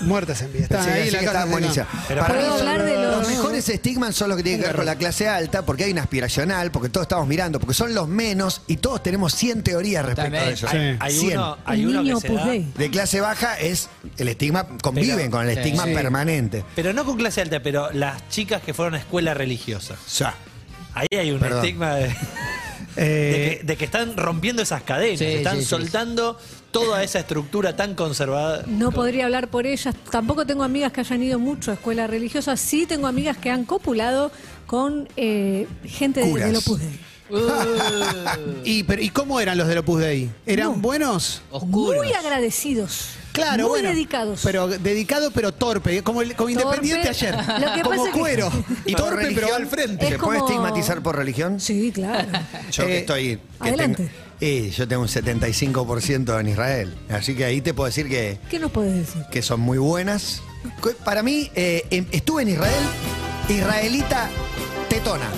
[0.00, 0.62] Muertas en vida.
[0.64, 1.86] Estaban Sí, ahí en la casa buenísima.
[2.08, 4.66] Para ¿Puedo mí son- hablar de los- los mejores estigmas son los que tienen que
[4.66, 7.94] ver con la clase alta, porque hay una aspiracional, porque todos estamos mirando, porque son
[7.94, 10.44] los menos y todos tenemos 100 teorías respecto También.
[10.44, 10.68] a eso.
[10.68, 11.38] Hay, hay 100.
[11.38, 12.72] uno, hay uno niño que se da, Pudey.
[12.76, 15.94] De clase baja es el estigma, conviven Pero- con el estigma Sí.
[15.94, 16.64] permanente.
[16.74, 19.94] pero no con clase alta, pero las chicas que fueron a escuela religiosa.
[19.94, 20.34] O sea,
[20.94, 21.60] Ahí hay un Perdón.
[21.64, 22.08] estigma de,
[22.96, 23.00] Eh,
[23.32, 25.68] de que, de que están rompiendo esas cadenas, Sí, están sí, sí.
[25.68, 26.38] soltando
[26.70, 28.64] toda esa estructura tan conservada.
[28.66, 29.94] No podría hablar por ellas.
[30.10, 32.56] Tampoco tengo amigas que hayan ido mucho a escuela religiosa.
[32.56, 34.30] Sí tengo amigas que han copulado
[34.66, 37.00] con eh, gente de, del Opus Dei.
[38.64, 40.30] y, pero, ¿Y cómo eran los del Opus Dei?
[40.46, 40.74] ¿Eran No.
[40.74, 41.42] buenos?
[41.50, 42.04] Oscuros.
[42.04, 43.10] Muy agradecidos.
[43.32, 44.40] Claro, Muy bueno, dedicados.
[44.44, 47.34] Pero dedicado, pero torpe, como, el- como Independiente ayer.
[47.60, 48.52] Lo que como pasa es que- cuero.
[48.84, 50.06] ¿Y por torpe, pero va al frente.
[50.08, 51.58] ¿Se Es puede como- estigmatizar por religión?
[51.58, 52.28] Sí, claro.
[52.70, 53.36] Yo que Eh, estoy.
[53.62, 53.96] que adelante.
[54.04, 56.94] tengo- eh, yo tengo un 75% en Israel.
[57.08, 59.22] Así que ahí te puedo decir que, ¿Qué nos puedes decir?
[59.30, 60.42] que son muy buenas.
[61.04, 62.84] Para mí, eh, em- estuve en Israel,
[63.48, 64.28] israelita
[64.90, 65.28] tetona.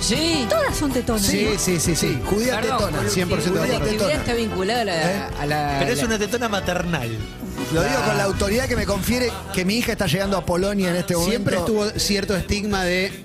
[0.00, 0.46] Sí.
[0.48, 1.22] Todas son tetonas.
[1.22, 2.18] Sí, sí, sí, sí.
[2.26, 3.02] Judía Perdón, tetona.
[3.02, 4.12] la 100% de Judía tetona.
[4.12, 4.94] está vinculada a la.
[5.12, 5.22] ¿Eh?
[5.40, 7.10] a la- Pero es la- una tetona maternal.
[7.72, 10.90] Lo digo con la autoridad que me confiere que mi hija está llegando a Polonia
[10.90, 11.30] en este momento.
[11.30, 13.24] Siempre estuvo cierto estigma de.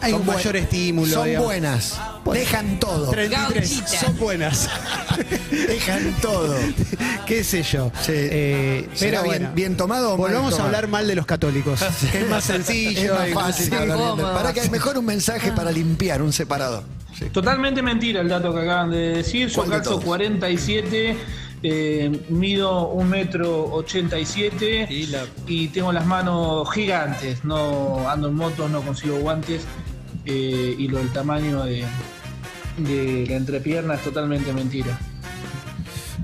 [0.00, 1.12] Hay Son un buen- mayor estímulo.
[1.12, 1.46] Son digamos.
[1.46, 2.00] buenas.
[2.32, 3.10] Dejan todo.
[3.10, 3.54] 33.
[3.80, 4.00] Gauchita.
[4.06, 4.68] Son buenas.
[5.50, 6.56] Dejan todo.
[7.26, 7.90] ¿Qué sé yo?
[8.00, 8.12] Sí.
[8.14, 11.26] Eh, ¿Será pero bien- bueno, bien tomado o mal Volvamos a hablar mal de los
[11.26, 11.80] católicos.
[12.14, 13.20] es más sencillo.
[13.22, 14.34] Es más fácil hablar bien de- cómodo.
[14.34, 16.82] Para que es mejor un mensaje para limpiar, un separador.
[17.18, 17.26] Sí.
[17.30, 19.48] Totalmente mentira el dato que acaban de decir.
[19.48, 20.04] Yo ¿Cuál de calzo todos?
[20.04, 21.16] 47,
[21.62, 27.44] eh, mido un metro 87 Y la- y tengo las manos gigantes.
[27.44, 29.62] No ando en moto, no consigo guantes
[30.28, 31.84] eh, y lo del tamaño de,
[32.78, 34.98] de la entrepierna es totalmente mentira.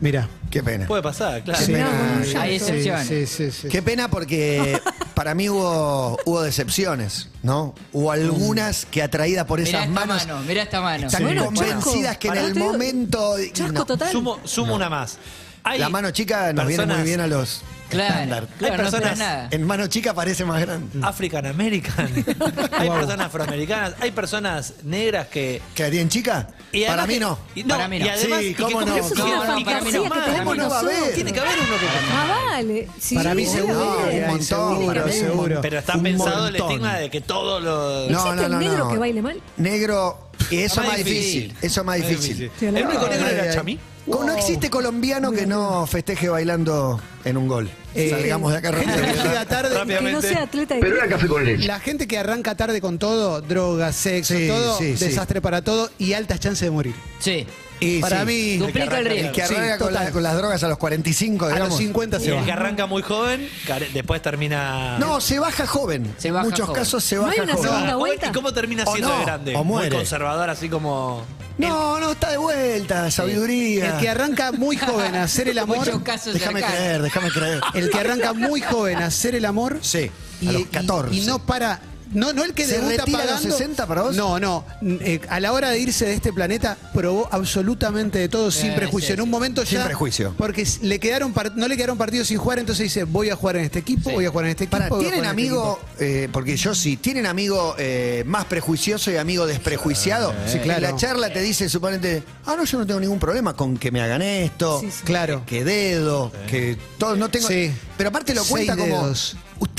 [0.01, 0.29] Mira.
[0.51, 0.87] Qué pena.
[0.87, 1.59] Puede pasar, claro.
[1.67, 2.23] Qué pena.
[2.39, 3.09] Hay excepciones.
[3.09, 3.69] Sí, sí, sí.
[3.69, 4.79] Qué pena porque
[5.15, 7.75] para mí hubo, hubo decepciones, ¿no?
[7.93, 11.07] Hubo algunas que atraídas por Mirá esas esta manos mano, mirá esta mano.
[11.09, 12.19] están Bueno, convencidas chasco.
[12.21, 13.35] que en el momento...
[13.53, 13.85] Chasco no.
[13.85, 14.13] total.
[14.13, 15.19] Sumo, sumo una más.
[15.65, 17.63] Hay La mano chica nos viene muy bien a los
[17.95, 18.49] Claro, estándar.
[18.59, 19.49] claro, no personas- esperas nada.
[19.51, 20.99] En mano chica parece más grande.
[21.03, 22.09] African American.
[22.73, 23.95] hay personas afroamericanas.
[24.01, 25.63] Hay personas negras que.
[25.75, 26.49] ¿Quedaría en chica?
[26.73, 27.39] y Para además mí que- no.
[27.55, 28.05] y Para mí no.
[28.07, 29.71] Y además, Sí, y que cómo no, cómo para mí que
[30.09, 31.15] Para va a haber.
[31.15, 31.87] Tiene que haber uno que.
[32.13, 32.89] Ah, vale.
[33.01, 35.61] Sí, Para mí seguro, hay un montón, seguro.
[35.63, 36.71] Pero está Un pensado el montón.
[36.71, 38.11] estigma de que todo lo.
[38.11, 38.91] No, ¿Existe no, no, el negro no.
[38.91, 39.41] que baile mal?
[39.57, 41.43] Negro, y eso es Más difícil.
[41.49, 41.57] difícil.
[41.63, 42.51] Eso es más difícil.
[42.59, 43.55] Sí, El único negro era ay.
[43.55, 43.79] Chamí.
[44.07, 47.71] No existe colombiano que no festeje bailando en un gol.
[47.95, 49.25] Eh, Salgamos de acá gente que rápido.
[49.25, 49.87] llega tarde.
[49.87, 54.49] Que no sea atleta de La gente que arranca tarde con todo, drogas, sexo, Sí,
[54.49, 55.05] todo, sí, sí.
[55.07, 56.95] desastre para todo y altas chances de morir.
[57.19, 57.47] Sí.
[57.81, 58.27] Y para sí.
[58.27, 59.33] mí, Duplica el El riesgo.
[59.33, 61.69] que Sí, arranca con, la- con las drogas a los 45, a digamos.
[61.71, 62.45] los 50 Y se el va.
[62.45, 63.49] que arranca muy joven,
[63.93, 64.97] después termina.
[64.99, 66.15] No, se baja joven.
[66.17, 66.83] Se baja en muchos joven.
[66.83, 67.71] casos se ¿No baja hay una joven.
[67.71, 68.29] segunda vuelta?
[68.29, 69.57] ¿Y cómo termina O siendo no, de grande?
[69.57, 69.91] o muere.
[69.91, 71.25] Muy conservador, así como.
[71.57, 73.95] No, no, está de vuelta, sabiduría.
[73.95, 75.87] El que arranca muy joven a hacer el amor,
[76.33, 77.61] Déjame creer, déjame creer.
[77.75, 81.15] el que arranca muy joven a hacer el amor Sí, y, a los y- 14.
[81.15, 81.81] y no para.
[82.13, 83.57] No, no el que ¿Se debuta retira a los pagando.
[83.57, 84.15] 60 para vos?
[84.17, 84.65] No, no.
[84.83, 88.75] Eh, a la hora de irse de este planeta, probó absolutamente de todo sin Eh,
[88.77, 89.09] prejuicio.
[89.09, 89.31] sí, en un sí.
[89.31, 89.85] momento Sin ya.
[89.85, 90.35] prejuicio.
[90.37, 93.57] Porque le quedaron par- no le quedaron partidos sin jugar, entonces dice: Voy a jugar
[93.57, 94.15] en este equipo, Sí.
[94.17, 94.77] voy a jugar en este equipo.
[94.79, 99.47] Para, ¿tienen este amigo, eh, porque yo sí, ¿tienen amigo eh, más prejuicioso y amigo
[99.47, 100.33] desprejuiciado?
[100.47, 100.87] Sí, claro.
[100.87, 103.91] En la charla te dice, suponete, ah, no, yo no tengo ningún problema con que
[103.91, 105.03] me hagan esto, Sí, sí.
[105.05, 105.43] Claro.
[105.47, 107.49] que dedo, que todo, no tengo...
[107.49, 107.71] Sí.
[107.97, 109.03] Pero aparte lo Seis cuenta como...
[109.03, 109.37] dedos.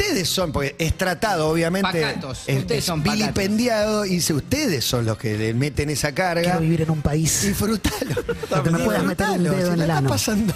[0.08, 2.02] Ustedes son, porque es tratado, obviamente.
[2.02, 2.44] Pacatos.
[2.48, 3.20] Es, Ustedes es son pacatos.
[3.20, 6.42] vilipendiado y dice, ustedes son los que le meten esa carga.
[6.44, 7.42] Quiero vivir en un país.
[7.42, 8.16] Disfrutalo.
[8.50, 10.10] Donde me puedas meter un Disfrutalo, dedo si en la el está ano.
[10.10, 10.54] pasando.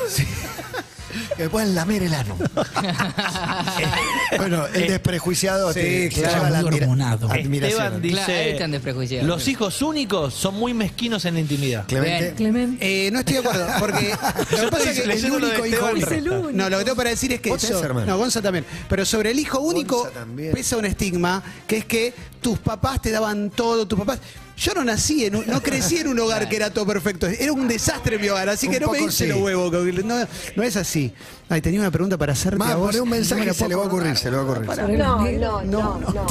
[1.39, 2.37] Que me puedan lamer el ano.
[4.37, 7.67] bueno, el desprejuiciado Sí, te, te claro, lleva la admira-.
[7.67, 8.15] Esteban dice.
[8.15, 9.25] Claro, ahí están desprejuiciados.
[9.25, 11.85] Los hijos únicos son muy mezquinos en la intimidad.
[11.87, 12.75] Clemente.
[12.81, 14.13] Eh, no estoy de acuerdo, porque
[14.51, 15.89] lo que pasa es que el único hijo.
[15.89, 16.51] Es el único.
[16.51, 18.05] No, lo que tengo para decir es que hermano.
[18.05, 18.65] No, Gonza también.
[18.89, 20.09] Pero sobre el hijo único
[20.53, 24.19] pesa un estigma, que es que tus papás te daban todo, tus papás.
[24.59, 27.27] Yo no nací en un- no crecí en un hogar que era todo perfecto.
[27.27, 29.27] Era un desastre mi hogar, así Un que no me hice sí.
[29.27, 29.71] los huevos.
[30.03, 30.15] No,
[30.55, 31.13] no es así.
[31.47, 32.93] Ay, tenía una pregunta para hacerte Más, a vos.
[32.93, 34.67] un no me mensaje se le va a ocurrir, se le va a ocurrir.
[34.97, 36.27] No, no, no, no.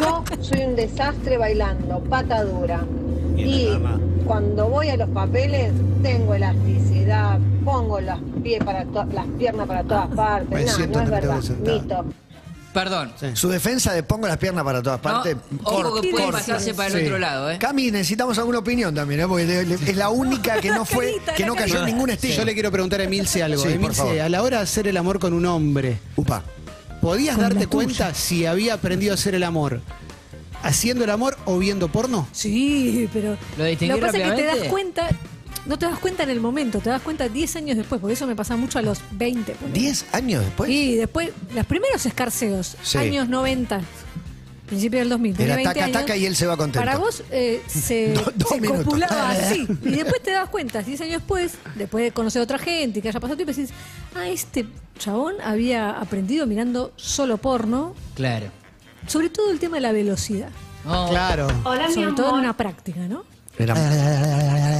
[0.00, 2.84] Yo soy un desastre bailando, pata dura.
[3.36, 3.68] Y
[4.26, 10.08] cuando voy a los papeles, tengo elasticidad, pongo los pies para las piernas para todas
[10.08, 10.50] partes.
[10.50, 11.40] Me No, es en el verdad.
[11.64, 12.04] Mito.
[12.72, 13.12] Perdón.
[13.34, 15.36] Su defensa de pongo las piernas para todas No, partes.
[15.64, 17.04] ojo corta, que puede pasarse para el Sí.
[17.06, 17.58] otro lado, ¿eh?
[17.58, 19.26] Cami, necesitamos alguna opinión también, ¿eh?
[19.26, 22.36] porque es la única que no fue, carita, que no cayó en ningún estigma.
[22.36, 23.58] Yo le quiero preguntar a Emilce algo.
[23.60, 24.20] Sí, por Emilce, favor.
[24.20, 26.44] a la hora de hacer el amor con un hombre, Upa.
[27.00, 29.80] ¿podías Con darte cuenta si había aprendido a hacer el amor
[30.62, 32.28] haciendo el amor o viendo porno?
[32.32, 33.36] Sí, pero.
[33.58, 35.08] ¿Lo distinguí que pasa es que te das cuenta.
[35.66, 38.26] No te das cuenta en el momento, te das cuenta 10 años después, porque eso
[38.26, 39.52] me pasa mucho a los 20.
[39.52, 39.78] ponele.
[39.78, 40.70] ¿Diez años después?
[40.70, 42.98] Y después, los primeros escarceos, Sí.
[42.98, 43.80] años 90,
[44.66, 46.00] principio del 2000, tenía Era 20 taca, años.
[46.00, 46.78] taca y él se va contento.
[46.80, 48.84] Para vos eh, se, Do- dos se minutos.
[48.84, 49.66] copulaba así.
[49.84, 53.02] Y después te das cuenta, 10 años después, después de conocer a otra gente y
[53.02, 53.70] que haya pasado tiempo, decís,
[54.16, 54.66] ah, este
[54.98, 58.46] chabón había aprendido mirando solo porno, Claro.
[59.06, 60.48] sobre todo el tema de la velocidad.
[60.86, 61.48] Oh, Claro.
[61.92, 63.24] sobre todo en una práctica, ¿no?
[63.62, 63.76] Eran-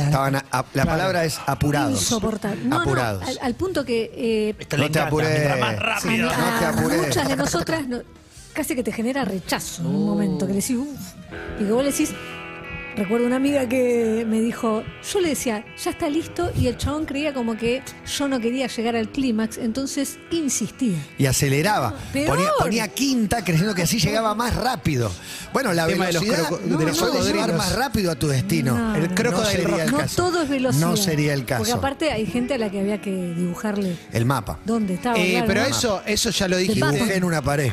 [0.05, 1.93] estaban a- a- la palabra es apurados.
[2.01, 2.63] Insoportable.
[2.65, 3.23] No, no, apurados.
[3.29, 4.99] al, al punto que eh, Esto le No te
[5.33, 6.27] mientras más a, rápido.
[6.29, 7.07] no te a apures.
[7.07, 8.01] muchas de nosotras no-
[8.53, 11.01] casi que te genera rechazo en un momento, que le decís, uff,
[11.61, 12.11] y que vos le decís,
[12.97, 17.07] recuerdo una amiga que me dijo, yo le decía, ya está listo, y el chabón
[17.07, 20.99] creía como que yo no quería llegar al clímax, entonces insistía.
[21.19, 21.95] Y aceleraba.
[22.13, 22.29] Peor.
[22.37, 25.11] Ponía, ponía quinta creyendo que así llegaba más rápido.
[25.53, 28.15] Bueno, la Tema de los velocidad croco- no, de los puede llevar más rápido a
[28.15, 28.77] tu destino.
[28.77, 29.81] No, El no, no sería rock.
[29.81, 30.17] el no caso.
[30.17, 30.87] todo es velocidad.
[30.87, 31.59] No sería el caso.
[31.59, 34.59] Porque aparte hay gente a la que había que dibujarle El mapa.
[34.65, 35.17] dónde estaba.
[35.19, 35.67] Eh, claro, pero ¿no?
[35.69, 36.73] eso, eso ya lo paso.
[36.73, 37.71] Dibujé en una pared.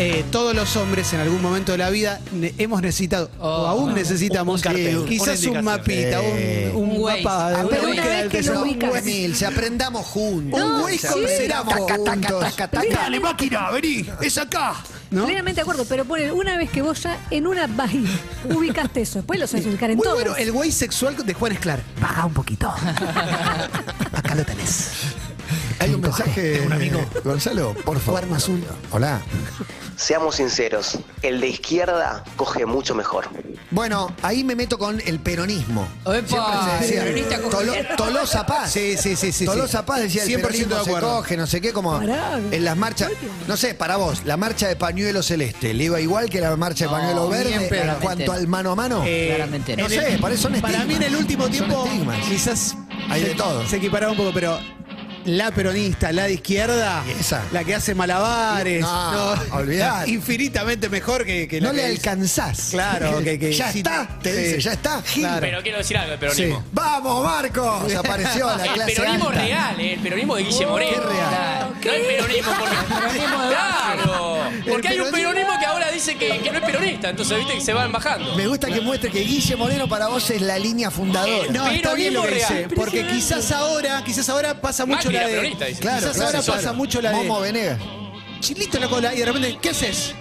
[0.00, 3.66] Eh, todos los hombres en algún momento de la vida ne- hemos necesitado, o Oh.
[3.66, 5.64] aún necesitamos, Un cartel, eh, una quizás un indicación.
[5.64, 7.22] mapita, Eh, un, un un Waze.
[7.22, 8.60] mapa de Ah, pero una vez del que lo tesoro.
[8.62, 8.90] ubicas.
[8.90, 9.10] Un Waze.
[9.10, 10.60] Emilce, aprendamos juntos.
[10.60, 11.00] No, sí.
[11.06, 12.40] aprendamos Taca, taca, juntos.
[12.40, 13.02] taca, taca, taca.
[13.02, 14.74] Dale, máquina, vení, es acá.
[15.10, 15.24] ¿No?
[15.24, 18.10] Plenamente de acuerdo, pero pone, una vez que vos ya en una bahía
[18.54, 20.14] ubicaste eso, después lo sabes ubicar en Muy todo.
[20.16, 21.80] bueno, el Waze sexual de Juan Esclar.
[22.00, 22.68] Baja un poquito.
[24.12, 24.90] acá lo tenés.
[25.80, 27.00] Hay un mensaje, un amigo.
[27.24, 28.24] Gonzalo, por favor.
[28.90, 29.20] Hola.
[29.96, 33.28] Seamos sinceros, el de izquierda coge mucho mejor.
[33.72, 35.88] Bueno, ahí me meto con el peronismo.
[36.06, 37.96] Epa, Siempre se el peronista coge Tolo-.
[37.96, 38.70] Tolosa Paz.
[38.72, 39.44] Sí, sí, sí, sí.
[39.44, 39.84] Tolosa.
[39.84, 41.16] Paz decía el 100% peronismo de se acuerdo.
[41.16, 42.38] coge, no sé qué, como Pará.
[42.50, 43.10] en las marchas.
[43.48, 46.84] No sé, para vos, la marcha de pañuelo celeste, ¿le iba igual que la marcha
[46.86, 47.92] de No, pañuelo verde pedo.
[47.92, 49.02] en cuanto al mano a mano?
[49.04, 49.82] Eh, Claramente no.
[49.84, 52.18] no sé, el- para eso son Para mí en el último Son tiempo estigmas.
[52.28, 52.76] quizás
[53.10, 53.66] Hay de todo.
[53.66, 54.58] Se equiparaba un poco, pero
[55.28, 57.42] la peronista, la de izquierda, ¿Y esa?
[57.52, 60.10] la que hace malabares, No, olvidate.
[60.10, 62.68] infinitamente mejor que, que la No que le dice- alcanzás.
[62.70, 65.22] Claro, que, que ya sí, está, te dice, ya está, Gil.
[65.24, 65.40] Claro.
[65.40, 66.58] Pero quiero decir algo del peronismo.
[66.60, 66.64] Sí.
[66.72, 67.94] Vamos, Marcos.
[67.98, 69.40] Apareció la El clase peronismo alta.
[69.42, 70.90] real, eh, el peronismo de Guille Moreno.
[70.92, 71.28] ¿Qué real?
[71.30, 71.74] Claro.
[71.84, 72.76] No el peronismo porque.
[73.48, 74.38] Claro.
[74.68, 75.37] Porque hay un peronismo- peronismo
[75.98, 78.34] dice que, que no es peronista, entonces viste que se van bajando.
[78.36, 81.50] Me gusta que muestre que Guille Moreno para vos es la línea fundadora.
[81.52, 85.18] No, está bien lo que dice, porque quizás ahora, quizás ahora pasa mucho Macri la
[85.20, 85.34] era de.
[85.34, 85.80] peronista, dice.
[85.80, 86.60] Claro, quizás claro, ahora claro.
[86.62, 87.16] pasa mucho la de.
[87.16, 87.78] Momo Venegas.
[88.40, 90.14] Chilito la cola y de repente, ¿qué haces?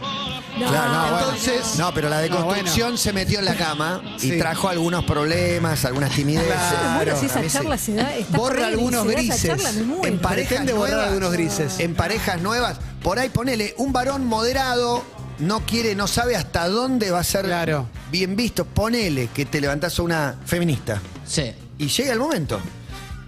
[0.58, 1.18] No, Claro, no, bueno.
[1.36, 4.38] entonces- No, pero la No, deconstrucción se metió en la cama y Sí.
[4.40, 6.50] trajo algunos problemas, algunas timideces.
[6.84, 8.16] me muero si esa charla se da.
[8.16, 9.42] está Borra algunos se da grises.
[9.50, 10.06] Charla, me muero.
[10.08, 11.80] En parejas Pretende borrar nuevas, algunos grises.
[11.80, 15.04] En parejas nuevas, por ahí ponele, un varón moderado
[15.39, 17.88] no quiere, no sabe hasta dónde va a ser Claro.
[18.12, 18.65] bien visto.
[18.65, 21.52] Ponele que te levantás a una feminista Sí.
[21.78, 22.60] y llega el momento.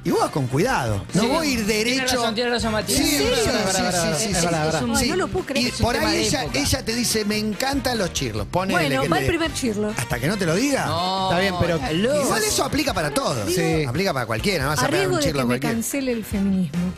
[0.01, 1.03] Y vos vas con cuidado.
[1.13, 1.27] No Sí.
[1.27, 2.15] voy a ir Tiene derecho.
[2.15, 2.97] razón, tiene razón, Matías.
[2.99, 4.45] Sí, ¿En sí, sí, Es sí, verdad, sí, es sí.
[4.45, 4.95] verdad, es verdad.
[4.95, 5.09] Ay, Sí.
[5.09, 5.65] no lo puedo creer.
[5.65, 6.59] Y Es un por tema ahí de ella, época.
[6.59, 8.47] ella te dice, me encantan los chirlos.
[8.47, 9.93] Ponele Bueno, que va le- el primer chirlo.
[9.95, 10.85] Hasta que no te lo diga.
[10.85, 11.79] No, Está bien, pero.
[12.23, 13.53] Igual eso aplica para todos.
[13.53, 13.83] Sí.
[13.83, 14.63] Aplica para cualquiera.
[14.63, 15.75] No vas a A pegar riesgo un de chirlo que a me cualquiera.
[15.75, 16.93] cancele el feminismo.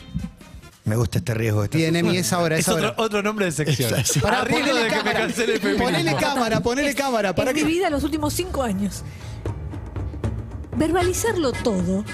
[0.92, 1.64] Me gusta este riesgo.
[1.64, 2.94] Este Tiene mi esa hora, Es esa otro, hora.
[2.98, 4.04] otro nombre de sección.
[4.04, 4.20] Sí.
[4.20, 5.20] Pará, A riesgo de que me cámara.
[5.20, 5.86] cancele el feminismo.
[5.86, 7.34] Ponele cámara, ponele cámara.
[7.34, 9.02] ¿Para en mi vida los últimos cinco años.
[10.76, 12.04] Verbalizarlo todo.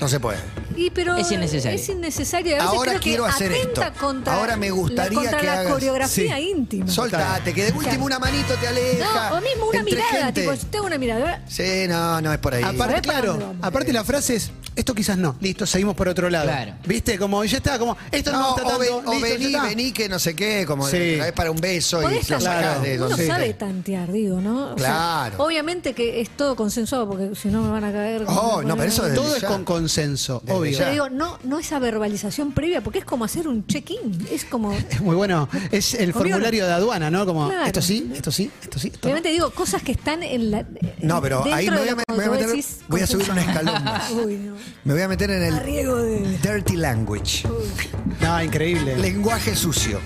[0.00, 0.38] No se puede.
[0.76, 1.78] Y pero Es innecesario.
[1.78, 2.54] Es innecesario.
[2.54, 3.82] A veces Ahora creo que quiero hacer esto.
[4.00, 6.42] Contra Ahora me gustaría la, contra que la hagas- coreografía Sí.
[6.50, 6.86] íntima.
[6.88, 9.30] Soltate, que de último una manito te aleja.
[9.30, 10.40] No, o mismo una mirada, gente.
[10.42, 11.42] tipo, tengo una mirada.
[11.48, 12.62] Sí, no, no es por ahí.
[12.62, 16.28] Aparte, ¿Sabés para claro, aparte la frase es, esto quizás no, listo, seguimos por otro
[16.30, 16.46] lado.
[16.46, 16.74] Claro.
[16.86, 17.18] ¿Viste?
[17.18, 19.62] Como ya está, como, esto no, No, o, tanto, ven- o listo, ya vení, está.
[19.62, 21.14] vení, que no sé qué, como Sí.
[21.16, 22.80] traes para un beso y lo tantear.
[22.82, 24.72] de Uno sabe tantear, digo, ¿no?
[24.74, 24.86] O sea,
[25.30, 25.44] Claro.
[25.44, 28.24] obviamente que es todo consensuado, porque si no me van a caer.
[28.26, 30.78] Oh, no, pero eso de- Todo es con consenso, Desde obvio.
[30.78, 34.26] Pero digo, no, no esa verbalización previa, porque es como hacer un check-in.
[34.30, 34.72] Es como.
[34.90, 35.48] Es muy bueno.
[35.70, 37.24] Es el formulario de aduana, ¿no?
[37.26, 37.66] Como, Claro.
[37.66, 39.06] esto sí, esto sí, esto sí, esto no.
[39.08, 40.66] Obviamente digo, cosas que están en la.
[41.00, 42.78] No, pero ahí me voy a lo me- que me voy a vos meter- decís
[42.88, 44.10] voy a subir un escalón más.
[44.10, 44.54] Uy, no.
[44.84, 46.38] Me voy a meter en el de.
[46.42, 47.46] dirty language.
[48.20, 48.96] No, increíble.
[48.96, 50.00] Lenguaje sucio.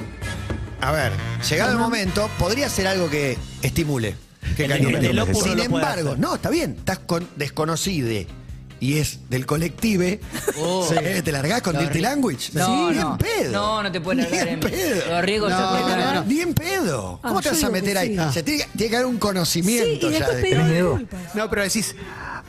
[0.81, 1.13] A ver,
[1.49, 4.15] llegado el momento, podría ser algo que estimule.
[4.57, 8.27] Que El- Sin embargo, no, está bien, estás con desconocide
[8.81, 9.89] y es del colectivo.
[10.61, 10.85] Oh.
[11.03, 12.51] Eh, ¿Te largás con dirty language?
[12.53, 12.91] No, Sí, no.
[12.91, 13.53] Bien pedo.
[13.53, 15.15] No, no te puedes largar Bien en- pedo.
[15.15, 17.21] los riesgos No, no, no, en- Bien pedo.
[17.23, 18.09] ¿Cómo Ah, te vas a que meter ahí?
[18.15, 18.19] sí.
[18.19, 20.29] O sea, tiene, tiene que haber un Sí, conocimiento y ya.
[20.31, 21.35] de- disculpas.
[21.35, 21.95] No, pero decís,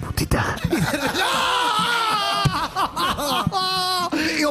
[0.03, 0.55] putita.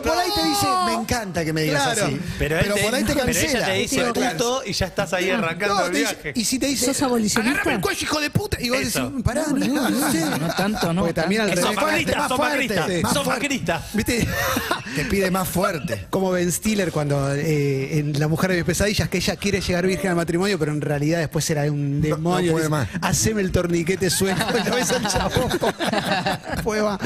[0.03, 2.07] Digo, por ahí te dice, me encanta que me digas Claro.
[2.07, 2.21] así.
[2.39, 3.49] Pero, él por ahí te pero cancela.
[3.59, 6.33] ella te dice Digo, puto y ya estás ahí arrancando No, el te dice- viaje.
[6.37, 7.53] Y si te dice, ¿Sos abolicionista?
[7.61, 8.57] agarrame el cuello, hijo de puta.
[8.61, 9.09] Y vos Eso.
[9.11, 10.25] decís, pará, no, no, no sé.
[10.25, 11.01] No tanto, no.
[11.03, 11.49] Porque también al.
[11.51, 11.77] Sos revés.
[11.77, 12.87] macrista, sos macrista.
[13.03, 13.43] Más sos fuerte.
[13.43, 13.87] macrista.
[13.95, 14.29] ¿Viste?
[14.97, 16.07] Te pide más fuerte.
[16.11, 19.87] Como Ben Stiller cuando eh, en La mujer de mis pesadillas, que ella quiere llegar
[19.87, 22.47] virgen al matrimonio, pero en realidad después era un demonio.
[22.49, 22.89] no puede Dice, más.
[23.03, 25.49] Haceme el torniquete sueco y lo ves al chabón.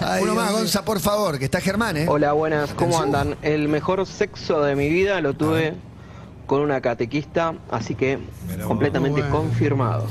[0.00, 0.58] Ay, Uno Dios más, mío.
[0.58, 2.06] Gonza, por favor, que está Germán, ¿eh?
[2.08, 3.36] Hola, buenas, ¿cómo andan?
[3.42, 5.74] El mejor sexo de mi vida lo tuve
[6.46, 8.18] con una catequista, así que
[8.66, 9.36] completamente bueno.
[9.36, 10.06] confirmado.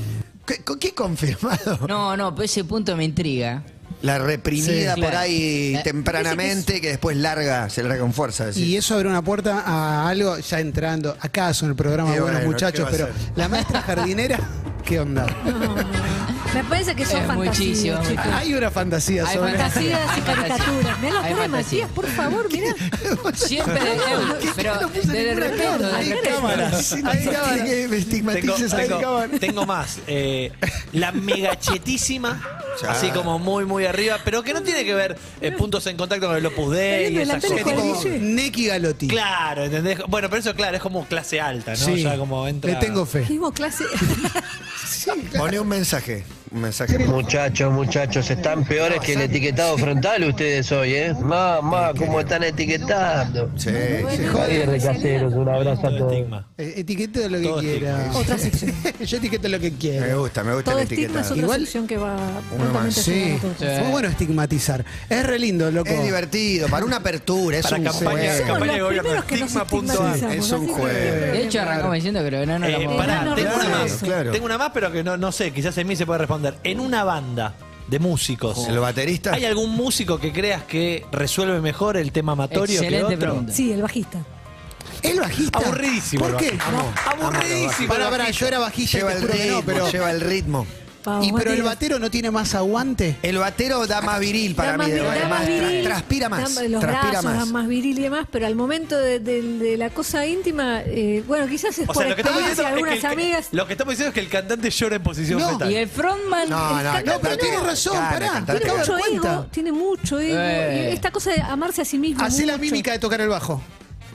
[0.45, 1.79] ¿Qué, con- qué confirmado?
[1.87, 3.63] No, no, pero ese punto me intriga.
[4.01, 5.19] La reprimida Sí, por claro.
[5.19, 8.47] ahí Eh, tempranamente que después larga, se larga con fuerza.
[8.47, 8.61] decís.
[8.63, 12.25] Y eso abre una puerta a algo, ya entrando acaso en el programa Y Buenos
[12.25, 13.15] bueno, ¿qué Muchachos, va a pero ser?
[13.37, 14.39] la maestra jardinera,
[14.83, 15.25] ¿qué onda?
[16.53, 18.01] Me parece que son Es fantasías, muchísimo.
[18.07, 18.25] chicos.
[18.33, 20.99] Hay una fantasía Hay sobre Fantasías y caricaturas.
[21.01, 21.47] Mirá la cara.
[21.47, 22.73] Matías, por favor, mirá.
[23.35, 25.85] Siempre, eh, pero de repente.
[25.95, 26.93] Hay cámaras.
[26.93, 27.61] Hay cámaras.
[27.61, 29.39] que me Tengo, estigmatices ahí, tengo- cabrón.
[29.39, 29.99] tengo más.
[30.07, 30.51] Eh,
[30.93, 32.41] la megachetísima,
[32.81, 32.91] Ya.
[32.91, 36.27] así como muy, muy arriba, pero que no tiene que ver eh, puntos en contacto
[36.27, 37.59] con el Opus Dei y esas cosas.
[38.01, 38.09] Sí.
[38.19, 39.07] Neki Galotti.
[39.07, 39.99] Claro, ¿entendés?
[40.07, 41.77] Bueno, pero eso, claro, es como clase alta, ¿no?
[41.77, 42.03] Sí.
[42.03, 42.71] Ya como entra.
[42.73, 43.25] Le tengo fe.
[43.53, 43.85] Clase.
[45.37, 46.23] Pone un mensaje.
[46.53, 46.99] Un mensaje.
[46.99, 51.13] Muchachos, muchachos, están peores que el etiquetado frontal ustedes hoy, ¿eh?
[51.19, 53.49] Mamá, ¿cómo están etiquetando?
[53.55, 54.79] Sí, Se Javier de.
[54.79, 56.43] Caseros, un abrazo a Todo todos.
[56.59, 58.11] Eh, Etiquete lo que Todo quiera.
[58.13, 58.71] Otra sección.
[59.03, 60.19] Yo etiqueto lo que Me quiero.
[60.21, 61.33] gusta, me gusta Todo el estigma es etiquetado.
[61.33, 62.43] otra Igual- sección que va más.
[62.55, 63.57] prontamente a llegar Sí, a todos.
[63.57, 63.81] Sí.
[63.81, 64.85] muy bueno estigmatizar.
[65.09, 65.89] Es re lindo, loco.
[65.89, 68.31] Es divertido, para una apertura, es Para un campaña, juego.
[68.33, 69.01] Somos campaña los de gobierno.
[69.09, 70.15] primeros que nos Estigma.ar.
[70.15, 70.87] estigmatizamos, Es un así que- juego.
[71.33, 73.93] De hecho, arrancamos diciendo que lo enano Eh, era pará, no tengo una más.
[74.03, 74.31] Claro.
[74.31, 76.19] Tengo una más, pero que no, no sé, quizás en mí se puede
[76.51, 76.71] responder.
[76.71, 77.55] En una banda
[77.87, 79.33] de músicos, ¿El baterista?
[79.33, 83.19] ¿hay algún músico que creas que resuelve mejor el tema amatorio que otro?
[83.19, 83.53] pregunta.
[83.53, 84.19] Sí, el bajista.
[85.01, 85.59] ¿El bajista?
[85.59, 86.23] Aburridísimo.
[86.25, 86.57] ¿Por el qué?
[86.57, 87.11] bajista.
[87.11, 87.87] Aburridísimo.
[87.89, 89.91] Para, para, yo era bajista y Lleva te el juro que ritmo, no, pero.
[89.91, 90.67] lleva el ritmo.
[91.21, 93.17] Y pero el batero no tiene más aguante.
[93.21, 95.83] El batero da más viril para Da mí, más, de- da más más tra- viril,
[95.83, 97.37] transpira más, da- los transpira brazos más.
[97.39, 101.23] dan más viril y demás, pero al momento de, de- de la cosa íntima, eh,
[101.27, 103.17] bueno, quizás es O por sea, lo que estamos experiencia diciendo de es que algunas
[103.17, 103.47] el- amigas.
[103.51, 105.49] lo que estamos diciendo es que el cantante llora en posición No.
[105.49, 105.71] fetal.
[105.71, 106.49] Y el frontman.
[106.49, 107.63] No, no, el No, pero no.
[107.65, 108.57] razón, Claro, pará.
[108.59, 110.37] Tiene mucho ego, tiene mucho ego.
[110.39, 110.89] Eh.
[110.91, 112.23] Y Esta cosa de amarse a sí mismo.
[112.23, 113.61] Hacé la mímica de tocar el bajo.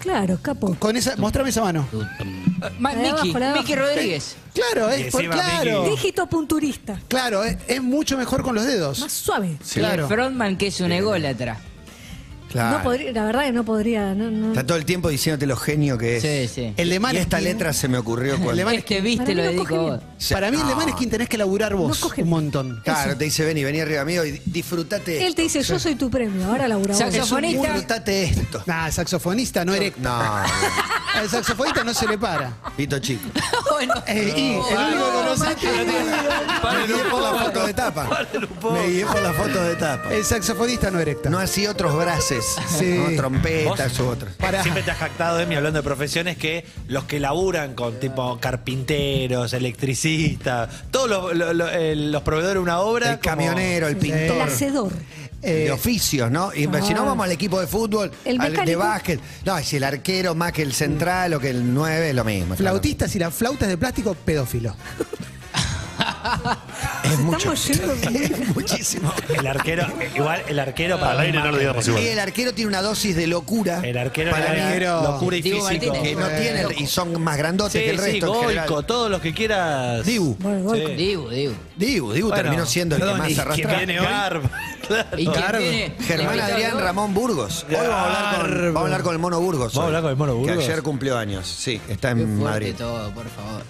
[0.00, 0.76] Claro, capo.
[0.78, 1.86] Con esa, mostrame esa mano.
[2.78, 4.36] Miki Rodríguez.
[4.72, 5.84] Claro, es por, claro.
[5.90, 7.00] Dígito punturista.
[7.08, 8.98] Claro, es, es mucho mejor con los dedos.
[9.00, 9.50] Más suave.
[9.50, 10.08] El Claro.
[10.08, 11.58] frontman que es un ególatra.
[12.50, 12.78] Claro.
[12.78, 14.14] No podría, la verdad que no podría.
[14.14, 14.48] No, no.
[14.48, 16.22] Está todo el tiempo diciéndote lo genio que es.
[16.22, 16.72] Sí, sí.
[16.78, 18.62] El de Y esta letra se me ocurrió El de cuando...
[18.64, 20.00] Maneskin- Este viste lo no dedico a vos.
[20.30, 20.76] Para mí el de No.
[20.76, 22.80] Maneskin tenés que laburar vos coge un montón.
[22.84, 26.08] Claro, te dice, vení, vení arriba mío y disfrutate Él te dice, yo soy tu
[26.08, 26.96] premio, ahora laburamos.
[26.98, 27.62] Saxofonista.
[27.74, 28.62] Disfrutate esto.
[28.64, 30.00] Nah, saxofonista no erecto.
[30.00, 30.18] No,
[31.18, 32.52] Al saxofonista no se le para.
[32.76, 33.28] pito chico.
[33.78, 38.08] Bueno, Eh, y el único que conoce Me guié por la foto de tapa.
[38.72, 40.12] Me guié por la foto de tapa.
[40.12, 41.30] el saxofonista no erecta.
[41.30, 42.98] No así otros braces, Sí.
[42.98, 43.16] ¿no?
[43.16, 44.32] trompetas u otros.
[44.34, 44.62] Pará.
[44.62, 48.38] Siempre te has jactado de mí hablando de profesiones que los que laburan con tipo
[48.40, 53.10] carpinteros, electricistas, todos los, lo- lo- el- los proveedores de una obra.
[53.12, 54.38] El como- camionero, el El pintor.
[55.42, 55.64] Hacedor.
[55.64, 56.52] de oficios, ¿no?
[56.54, 56.82] Y Ah.
[56.82, 59.20] si no vamos al equipo de fútbol, El al de básquet.
[59.44, 62.56] No, si el arquero más que el central o que el 9 es lo mismo.
[62.56, 64.74] Flautistas y las flautas de plástico, pedófilo.
[67.04, 67.52] Es mucho.
[67.52, 69.12] Estamos yendo Es muchísimo.
[69.28, 72.02] El arquero, igual el arquero para Al mí aire no lo que- digamos igual.
[72.02, 73.80] Y el arquero tiene una dosis de locura.
[73.84, 74.54] El arquero para
[75.02, 75.86] locura y Diego físico.
[75.92, 76.02] Martínez.
[76.02, 78.34] que no Eh, tiene y son más grandotes Sí, que el sí, resto.
[78.34, 78.68] en general.
[78.68, 80.04] Goico, todos los que quieras.
[80.04, 80.36] Dibu.
[80.40, 80.94] Sí.
[80.96, 81.54] Dibu, Dibu.
[81.76, 83.76] Dibu, Dibu Bueno, terminó siendo el que perdón, más y quién arrastra.
[83.76, 83.94] viene?
[84.00, 84.42] Garb,
[84.86, 85.08] claro.
[85.12, 85.58] ¿Y quién Claro.
[85.58, 85.94] viene?
[86.00, 86.80] Germán Invitado, Adrián ¿no?
[86.80, 87.66] Ramón Burgos.
[87.68, 88.64] Hoy vamos a hablar con, Garbo.
[88.66, 89.74] vamos a hablar con el Mono Burgos.
[89.74, 90.56] ¿Vamos a hoy, hablar con el Mono Burgos?
[90.56, 91.46] Que ayer cumplió años.
[91.46, 92.74] Sí, está Qué en fuerte Madrid.
[92.76, 93.62] todo, por favor.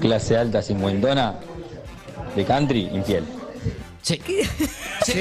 [0.00, 1.34] Clase alta cincuentona
[2.38, 3.37] de country, infiel.
[4.08, 4.22] Sí.
[5.04, 5.12] Sí,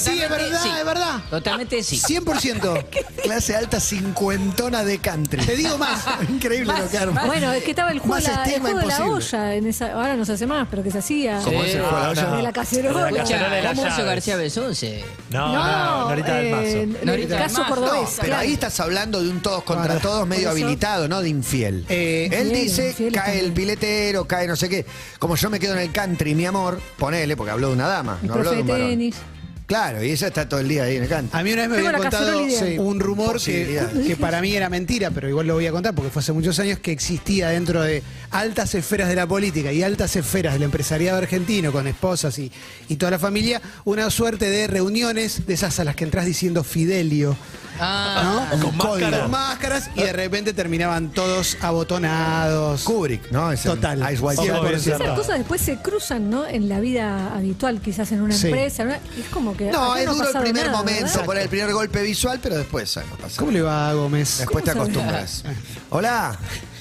[0.00, 0.68] sí, es verdad, sí.
[0.78, 1.20] es verdad.
[1.30, 1.98] Totalmente sí.
[2.00, 2.84] 100%.
[3.22, 5.44] Clase alta cincuentona de country.
[5.44, 6.04] Te digo más.
[6.28, 7.24] Increíble lo que arma.
[7.26, 9.54] Bueno, es que estaba el juego, Más la, el juego de la olla.
[9.54, 11.40] En esa, ahora no se hace más, pero que se hacía.
[11.42, 12.36] ¿Cómo es el juego de la olla?
[12.36, 13.04] De la cacerola.
[13.06, 14.06] De la cacerola de Escucha, las ¿cómo hizo llaves.
[14.06, 15.04] García Besonce?
[15.30, 16.66] No, no, Norita del eh, Mazo.
[17.00, 17.74] el Norita del caso Mazo.
[17.74, 18.00] cordobés.
[18.02, 18.42] No, pero claro.
[18.42, 20.00] ahí estás hablando de un todos contra Claro.
[20.00, 21.84] todos medio habilitado, no de infiel.
[21.88, 23.44] Eh, Él Infiel, dice, infiel cae también.
[23.46, 24.84] el piletero, cae no sé qué.
[25.18, 28.01] Como yo me quedo en el country, mi amor, ponele, porque habló de una dama,
[28.02, 28.88] No habló profe de un de varón.
[28.90, 29.16] tenis.
[29.64, 31.38] Claro, y ella está todo el día ahí en el country.
[31.38, 32.68] A mí una vez me Tengo la contado cacerola ideal.
[32.72, 34.06] sí, un rumor que, Posibilidades.
[34.06, 36.58] que para mí era mentira, pero igual lo voy a contar porque fue hace muchos
[36.58, 41.16] años que existía dentro de altas esferas de la política y altas esferas del empresariado
[41.18, 42.52] argentino con esposas y,
[42.88, 46.64] y toda la familia, una suerte de reuniones de esas a las que entras diciendo
[46.64, 47.34] Fidelio.
[47.80, 48.62] Ah, ¿no?
[48.62, 49.20] con máscara.
[49.22, 52.82] Con máscaras y de repente terminaban todos abotonados.
[52.84, 53.50] Kubrick, ¿no?
[53.52, 54.12] Es el Total.
[54.12, 54.70] Ice White Shot.
[54.72, 56.46] Esas cosas después se cruzan, ¿no?
[56.46, 58.46] En la vida habitual, quizás en una Sí.
[58.48, 58.84] empresa.
[58.84, 58.92] ¿no?
[58.92, 59.70] Es como que.
[59.70, 61.24] No, acá es duro el pasado primer nada, momento, ¿verdad?
[61.24, 63.36] por el primer golpe visual, pero después no pasa.
[63.38, 64.38] ¿Cómo le va a Gómez?
[64.38, 65.44] Después te acostumbras.
[65.90, 66.36] Hola.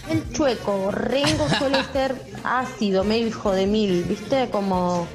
[0.10, 4.50] El chueco, Rengo suele ser ácido, medio hijo de mil, ¿viste?
[4.52, 5.08] Como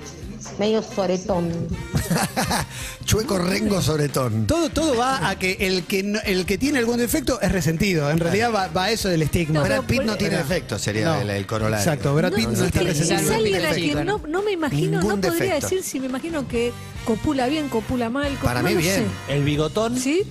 [0.59, 1.51] medio soretón.
[3.05, 4.47] Chueco Rengo Sobretón.
[4.47, 8.11] Todo, todo va a que el que no- el que tiene algún defecto es resentido.
[8.11, 9.63] En realidad va, va a eso del estigma.
[9.63, 11.21] Brad Pitt no tiene Era- defecto, sería No.
[11.21, 11.79] el, el corolario.
[11.79, 13.35] Exacto, Brad Pitt no, está resentido.
[13.35, 15.69] Alguien a defecto, quien no, no me imagino, Ningún no podría defecto.
[15.69, 16.73] decir si me imagino que
[17.05, 18.33] copula bien, copula mal.
[18.43, 19.07] Para mí bien.
[19.29, 19.35] sé.
[19.35, 20.23] El bigotón ¿Sí?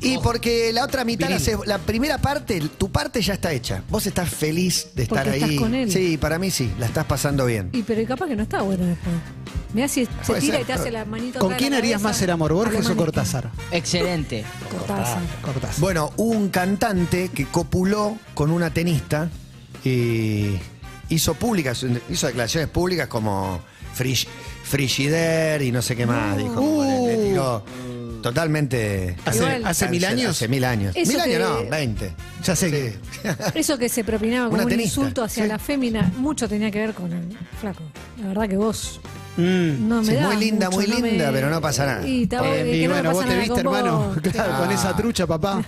[0.00, 3.82] Y porque la otra mitad, la, haces- la primera parte, tu parte ya está hecha.
[3.90, 5.56] Vos estás feliz de estar Porque estás ahí.
[5.56, 5.90] con él.
[5.92, 7.70] Sí, para mí sí, la estás pasando bien.
[7.72, 9.14] Y pero capaz que no está bueno después.
[9.74, 12.00] Mirá si se Puede tira ser, y te hace la manito ¿Con quién la harías
[12.00, 12.08] cabeza.
[12.08, 12.96] más el amor, Borges o.
[12.96, 13.50] Cortázar?
[13.70, 14.44] Excelente.
[14.70, 15.22] Cortázar.
[15.42, 15.80] Cortázar.
[15.80, 19.28] Bueno, hubo un cantante que copuló con una tenista
[19.84, 20.54] y
[21.10, 23.60] hizo públicas, hizo declaraciones públicas como
[23.94, 24.26] frish,
[24.64, 26.36] Frigider y no sé qué más.
[26.36, 27.64] Dijo, como le- le tiró
[28.22, 29.16] totalmente.
[29.24, 30.30] ¿Hace, hace mil años?
[30.30, 30.94] Hace mil años.
[30.96, 32.12] Eso mil años que- no, 20.
[32.44, 32.94] Ya sé que.
[33.54, 35.48] Eso que se propinaba como un insulto hacia sí.
[35.48, 37.82] la fémina, mucho tenía que ver con el flaco.
[38.20, 39.00] La verdad que vos
[39.36, 39.88] Mm.
[39.88, 42.04] no me Sí, das muy linda, mucho, muy no me- linda, pero no pasa nada.
[42.08, 43.98] Y, Eh, y bueno, pasa vos te viste, con hermano.
[44.08, 44.18] vos.
[44.32, 45.62] Claro, con esa trucha, papá.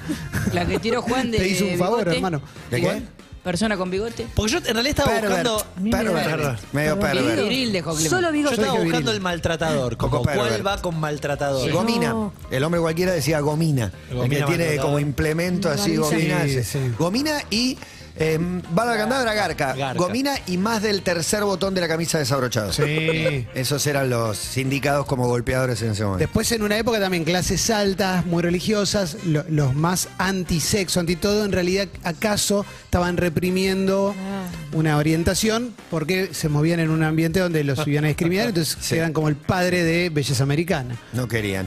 [0.52, 1.38] La que tiró Juan de.
[1.38, 2.16] Te hizo un favor, bigote.
[2.16, 2.42] hermano.
[2.68, 3.02] ¿De qué?
[3.42, 4.26] Persona con bigote.
[4.34, 5.48] Porque yo en realidad estaba Pervert.
[5.48, 5.56] buscando.
[5.90, 6.72] Da- Pervert.
[6.72, 7.18] Medio Pervert.
[7.26, 7.42] pervert.
[7.48, 8.10] Viril Clemente.
[8.10, 8.54] Solo Yo bigote.
[8.56, 9.16] estaba dije buscando viril.
[9.16, 9.96] el maltratador.
[9.96, 10.66] Como cuál pervert.
[10.66, 11.70] va con maltratador.
[11.72, 12.10] Gomina.
[12.10, 12.32] No.
[12.50, 13.92] El hombre cualquiera decía gomina.
[14.10, 14.84] el Gomina que tiene maltratador.
[14.84, 16.44] como implemento así, gomina.
[16.44, 16.78] Sí, sí.
[16.98, 17.78] Gomina y.
[18.16, 18.38] Eh,
[18.72, 19.74] Bárbara Candabra, Garca.
[19.74, 19.94] Garca.
[19.98, 22.72] Gomina y más del tercer botón de la camisa desabrochado.
[22.72, 23.46] Sí.
[23.54, 26.18] Esos eran los sindicados como golpeadores en ese momento.
[26.20, 31.52] Después en una época también clases altas, muy religiosas, lo- los más anti-sexo, anti-todo, en
[31.52, 34.46] realidad acaso estaban reprimiendo Ah.
[34.76, 38.96] una orientación porque se movían en un ambiente donde los iban a discriminar, entonces Sí.
[38.96, 40.96] eran como el padre de belleza americana.
[41.12, 41.66] No querían.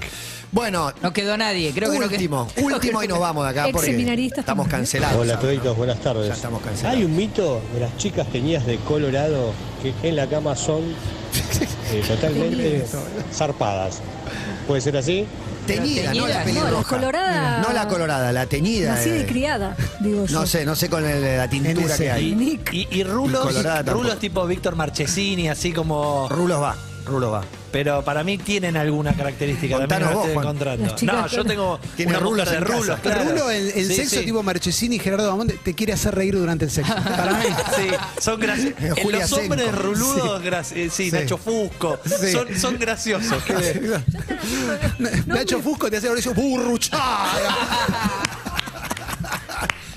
[0.54, 3.64] Bueno, No quedó nadie, creo que no último, quedó- último y nos vamos de acá
[3.72, 5.20] porque Ex-seminaristas estamos cancelados.
[5.20, 5.74] Hola, ¿sabes, toditos, no?
[5.76, 6.28] buenas tardes.
[6.28, 6.98] Ya estamos cancelados.
[6.98, 9.52] Hay un mito de las chicas teñidas de Colorado
[9.82, 10.84] que en la cama son
[11.92, 12.86] eh, totalmente
[13.34, 14.00] zarpadas.
[14.68, 15.26] ¿Puede ser así?
[15.66, 16.90] Teñida, no la Teñida, No, la pelirroja.
[16.98, 17.62] colorada.
[17.68, 18.94] No la colorada, la teñida.
[18.96, 20.40] Nacida y eh, criada, digo yo.
[20.40, 21.98] No sé, no sé con el- la tintura NC.
[21.98, 22.60] que hay.
[22.72, 26.28] Y, y rulos, Y rulos tipo Víctor Marchesini, así como.
[26.30, 26.76] Rulos va,
[27.06, 27.42] Rulos va.
[27.72, 29.78] Pero para mí tienen alguna característica.
[29.78, 30.46] Contanos también vos, Juan.
[30.46, 30.96] encontrando.
[31.02, 32.76] No, yo tengo Tiene una rulos de en casa.
[32.78, 33.24] rulos, claro.
[33.32, 34.26] Rulo, el, el Sí, sexo sí.
[34.26, 36.94] tipo Marchesini y Gerardo Bamonte te quiere hacer reír durante el sexo.
[37.04, 37.46] Para mí.
[37.76, 37.88] Sí,
[38.22, 38.76] son graciosos.
[39.02, 39.42] Julia Los Senko.
[39.54, 41.12] hombres ruludos, gra- eh, sí, Sí.
[41.12, 42.32] Nacho Fusco, Sí.
[42.32, 43.44] son, son graciosos.
[45.26, 47.26] Nacho Fusco te hace eso, burruchada.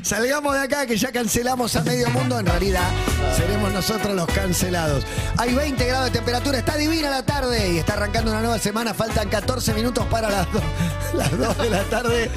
[0.07, 2.39] Salgamos de acá que ya cancelamos a medio mundo.
[2.39, 2.89] En realidad,
[3.37, 5.05] seremos nosotros los cancelados.
[5.37, 8.95] Hay 20 grados de temperatura, está divina la tarde y está arrancando una nueva semana.
[8.95, 10.63] Faltan 14 minutos para las 2,
[11.15, 12.31] las 2 de la tarde.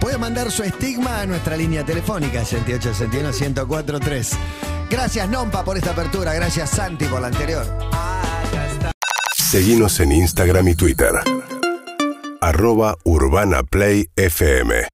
[0.00, 4.30] Puede mandar su estigma a nuestra línea telefónica 6861 1043.
[4.88, 6.32] Gracias, Nompa, por esta apertura.
[6.32, 7.66] Gracias, Santi, por la anterior.
[9.36, 11.12] Seguimos en Instagram y Twitter.
[12.40, 13.60] Arroba Urbana
[14.16, 14.84] FM.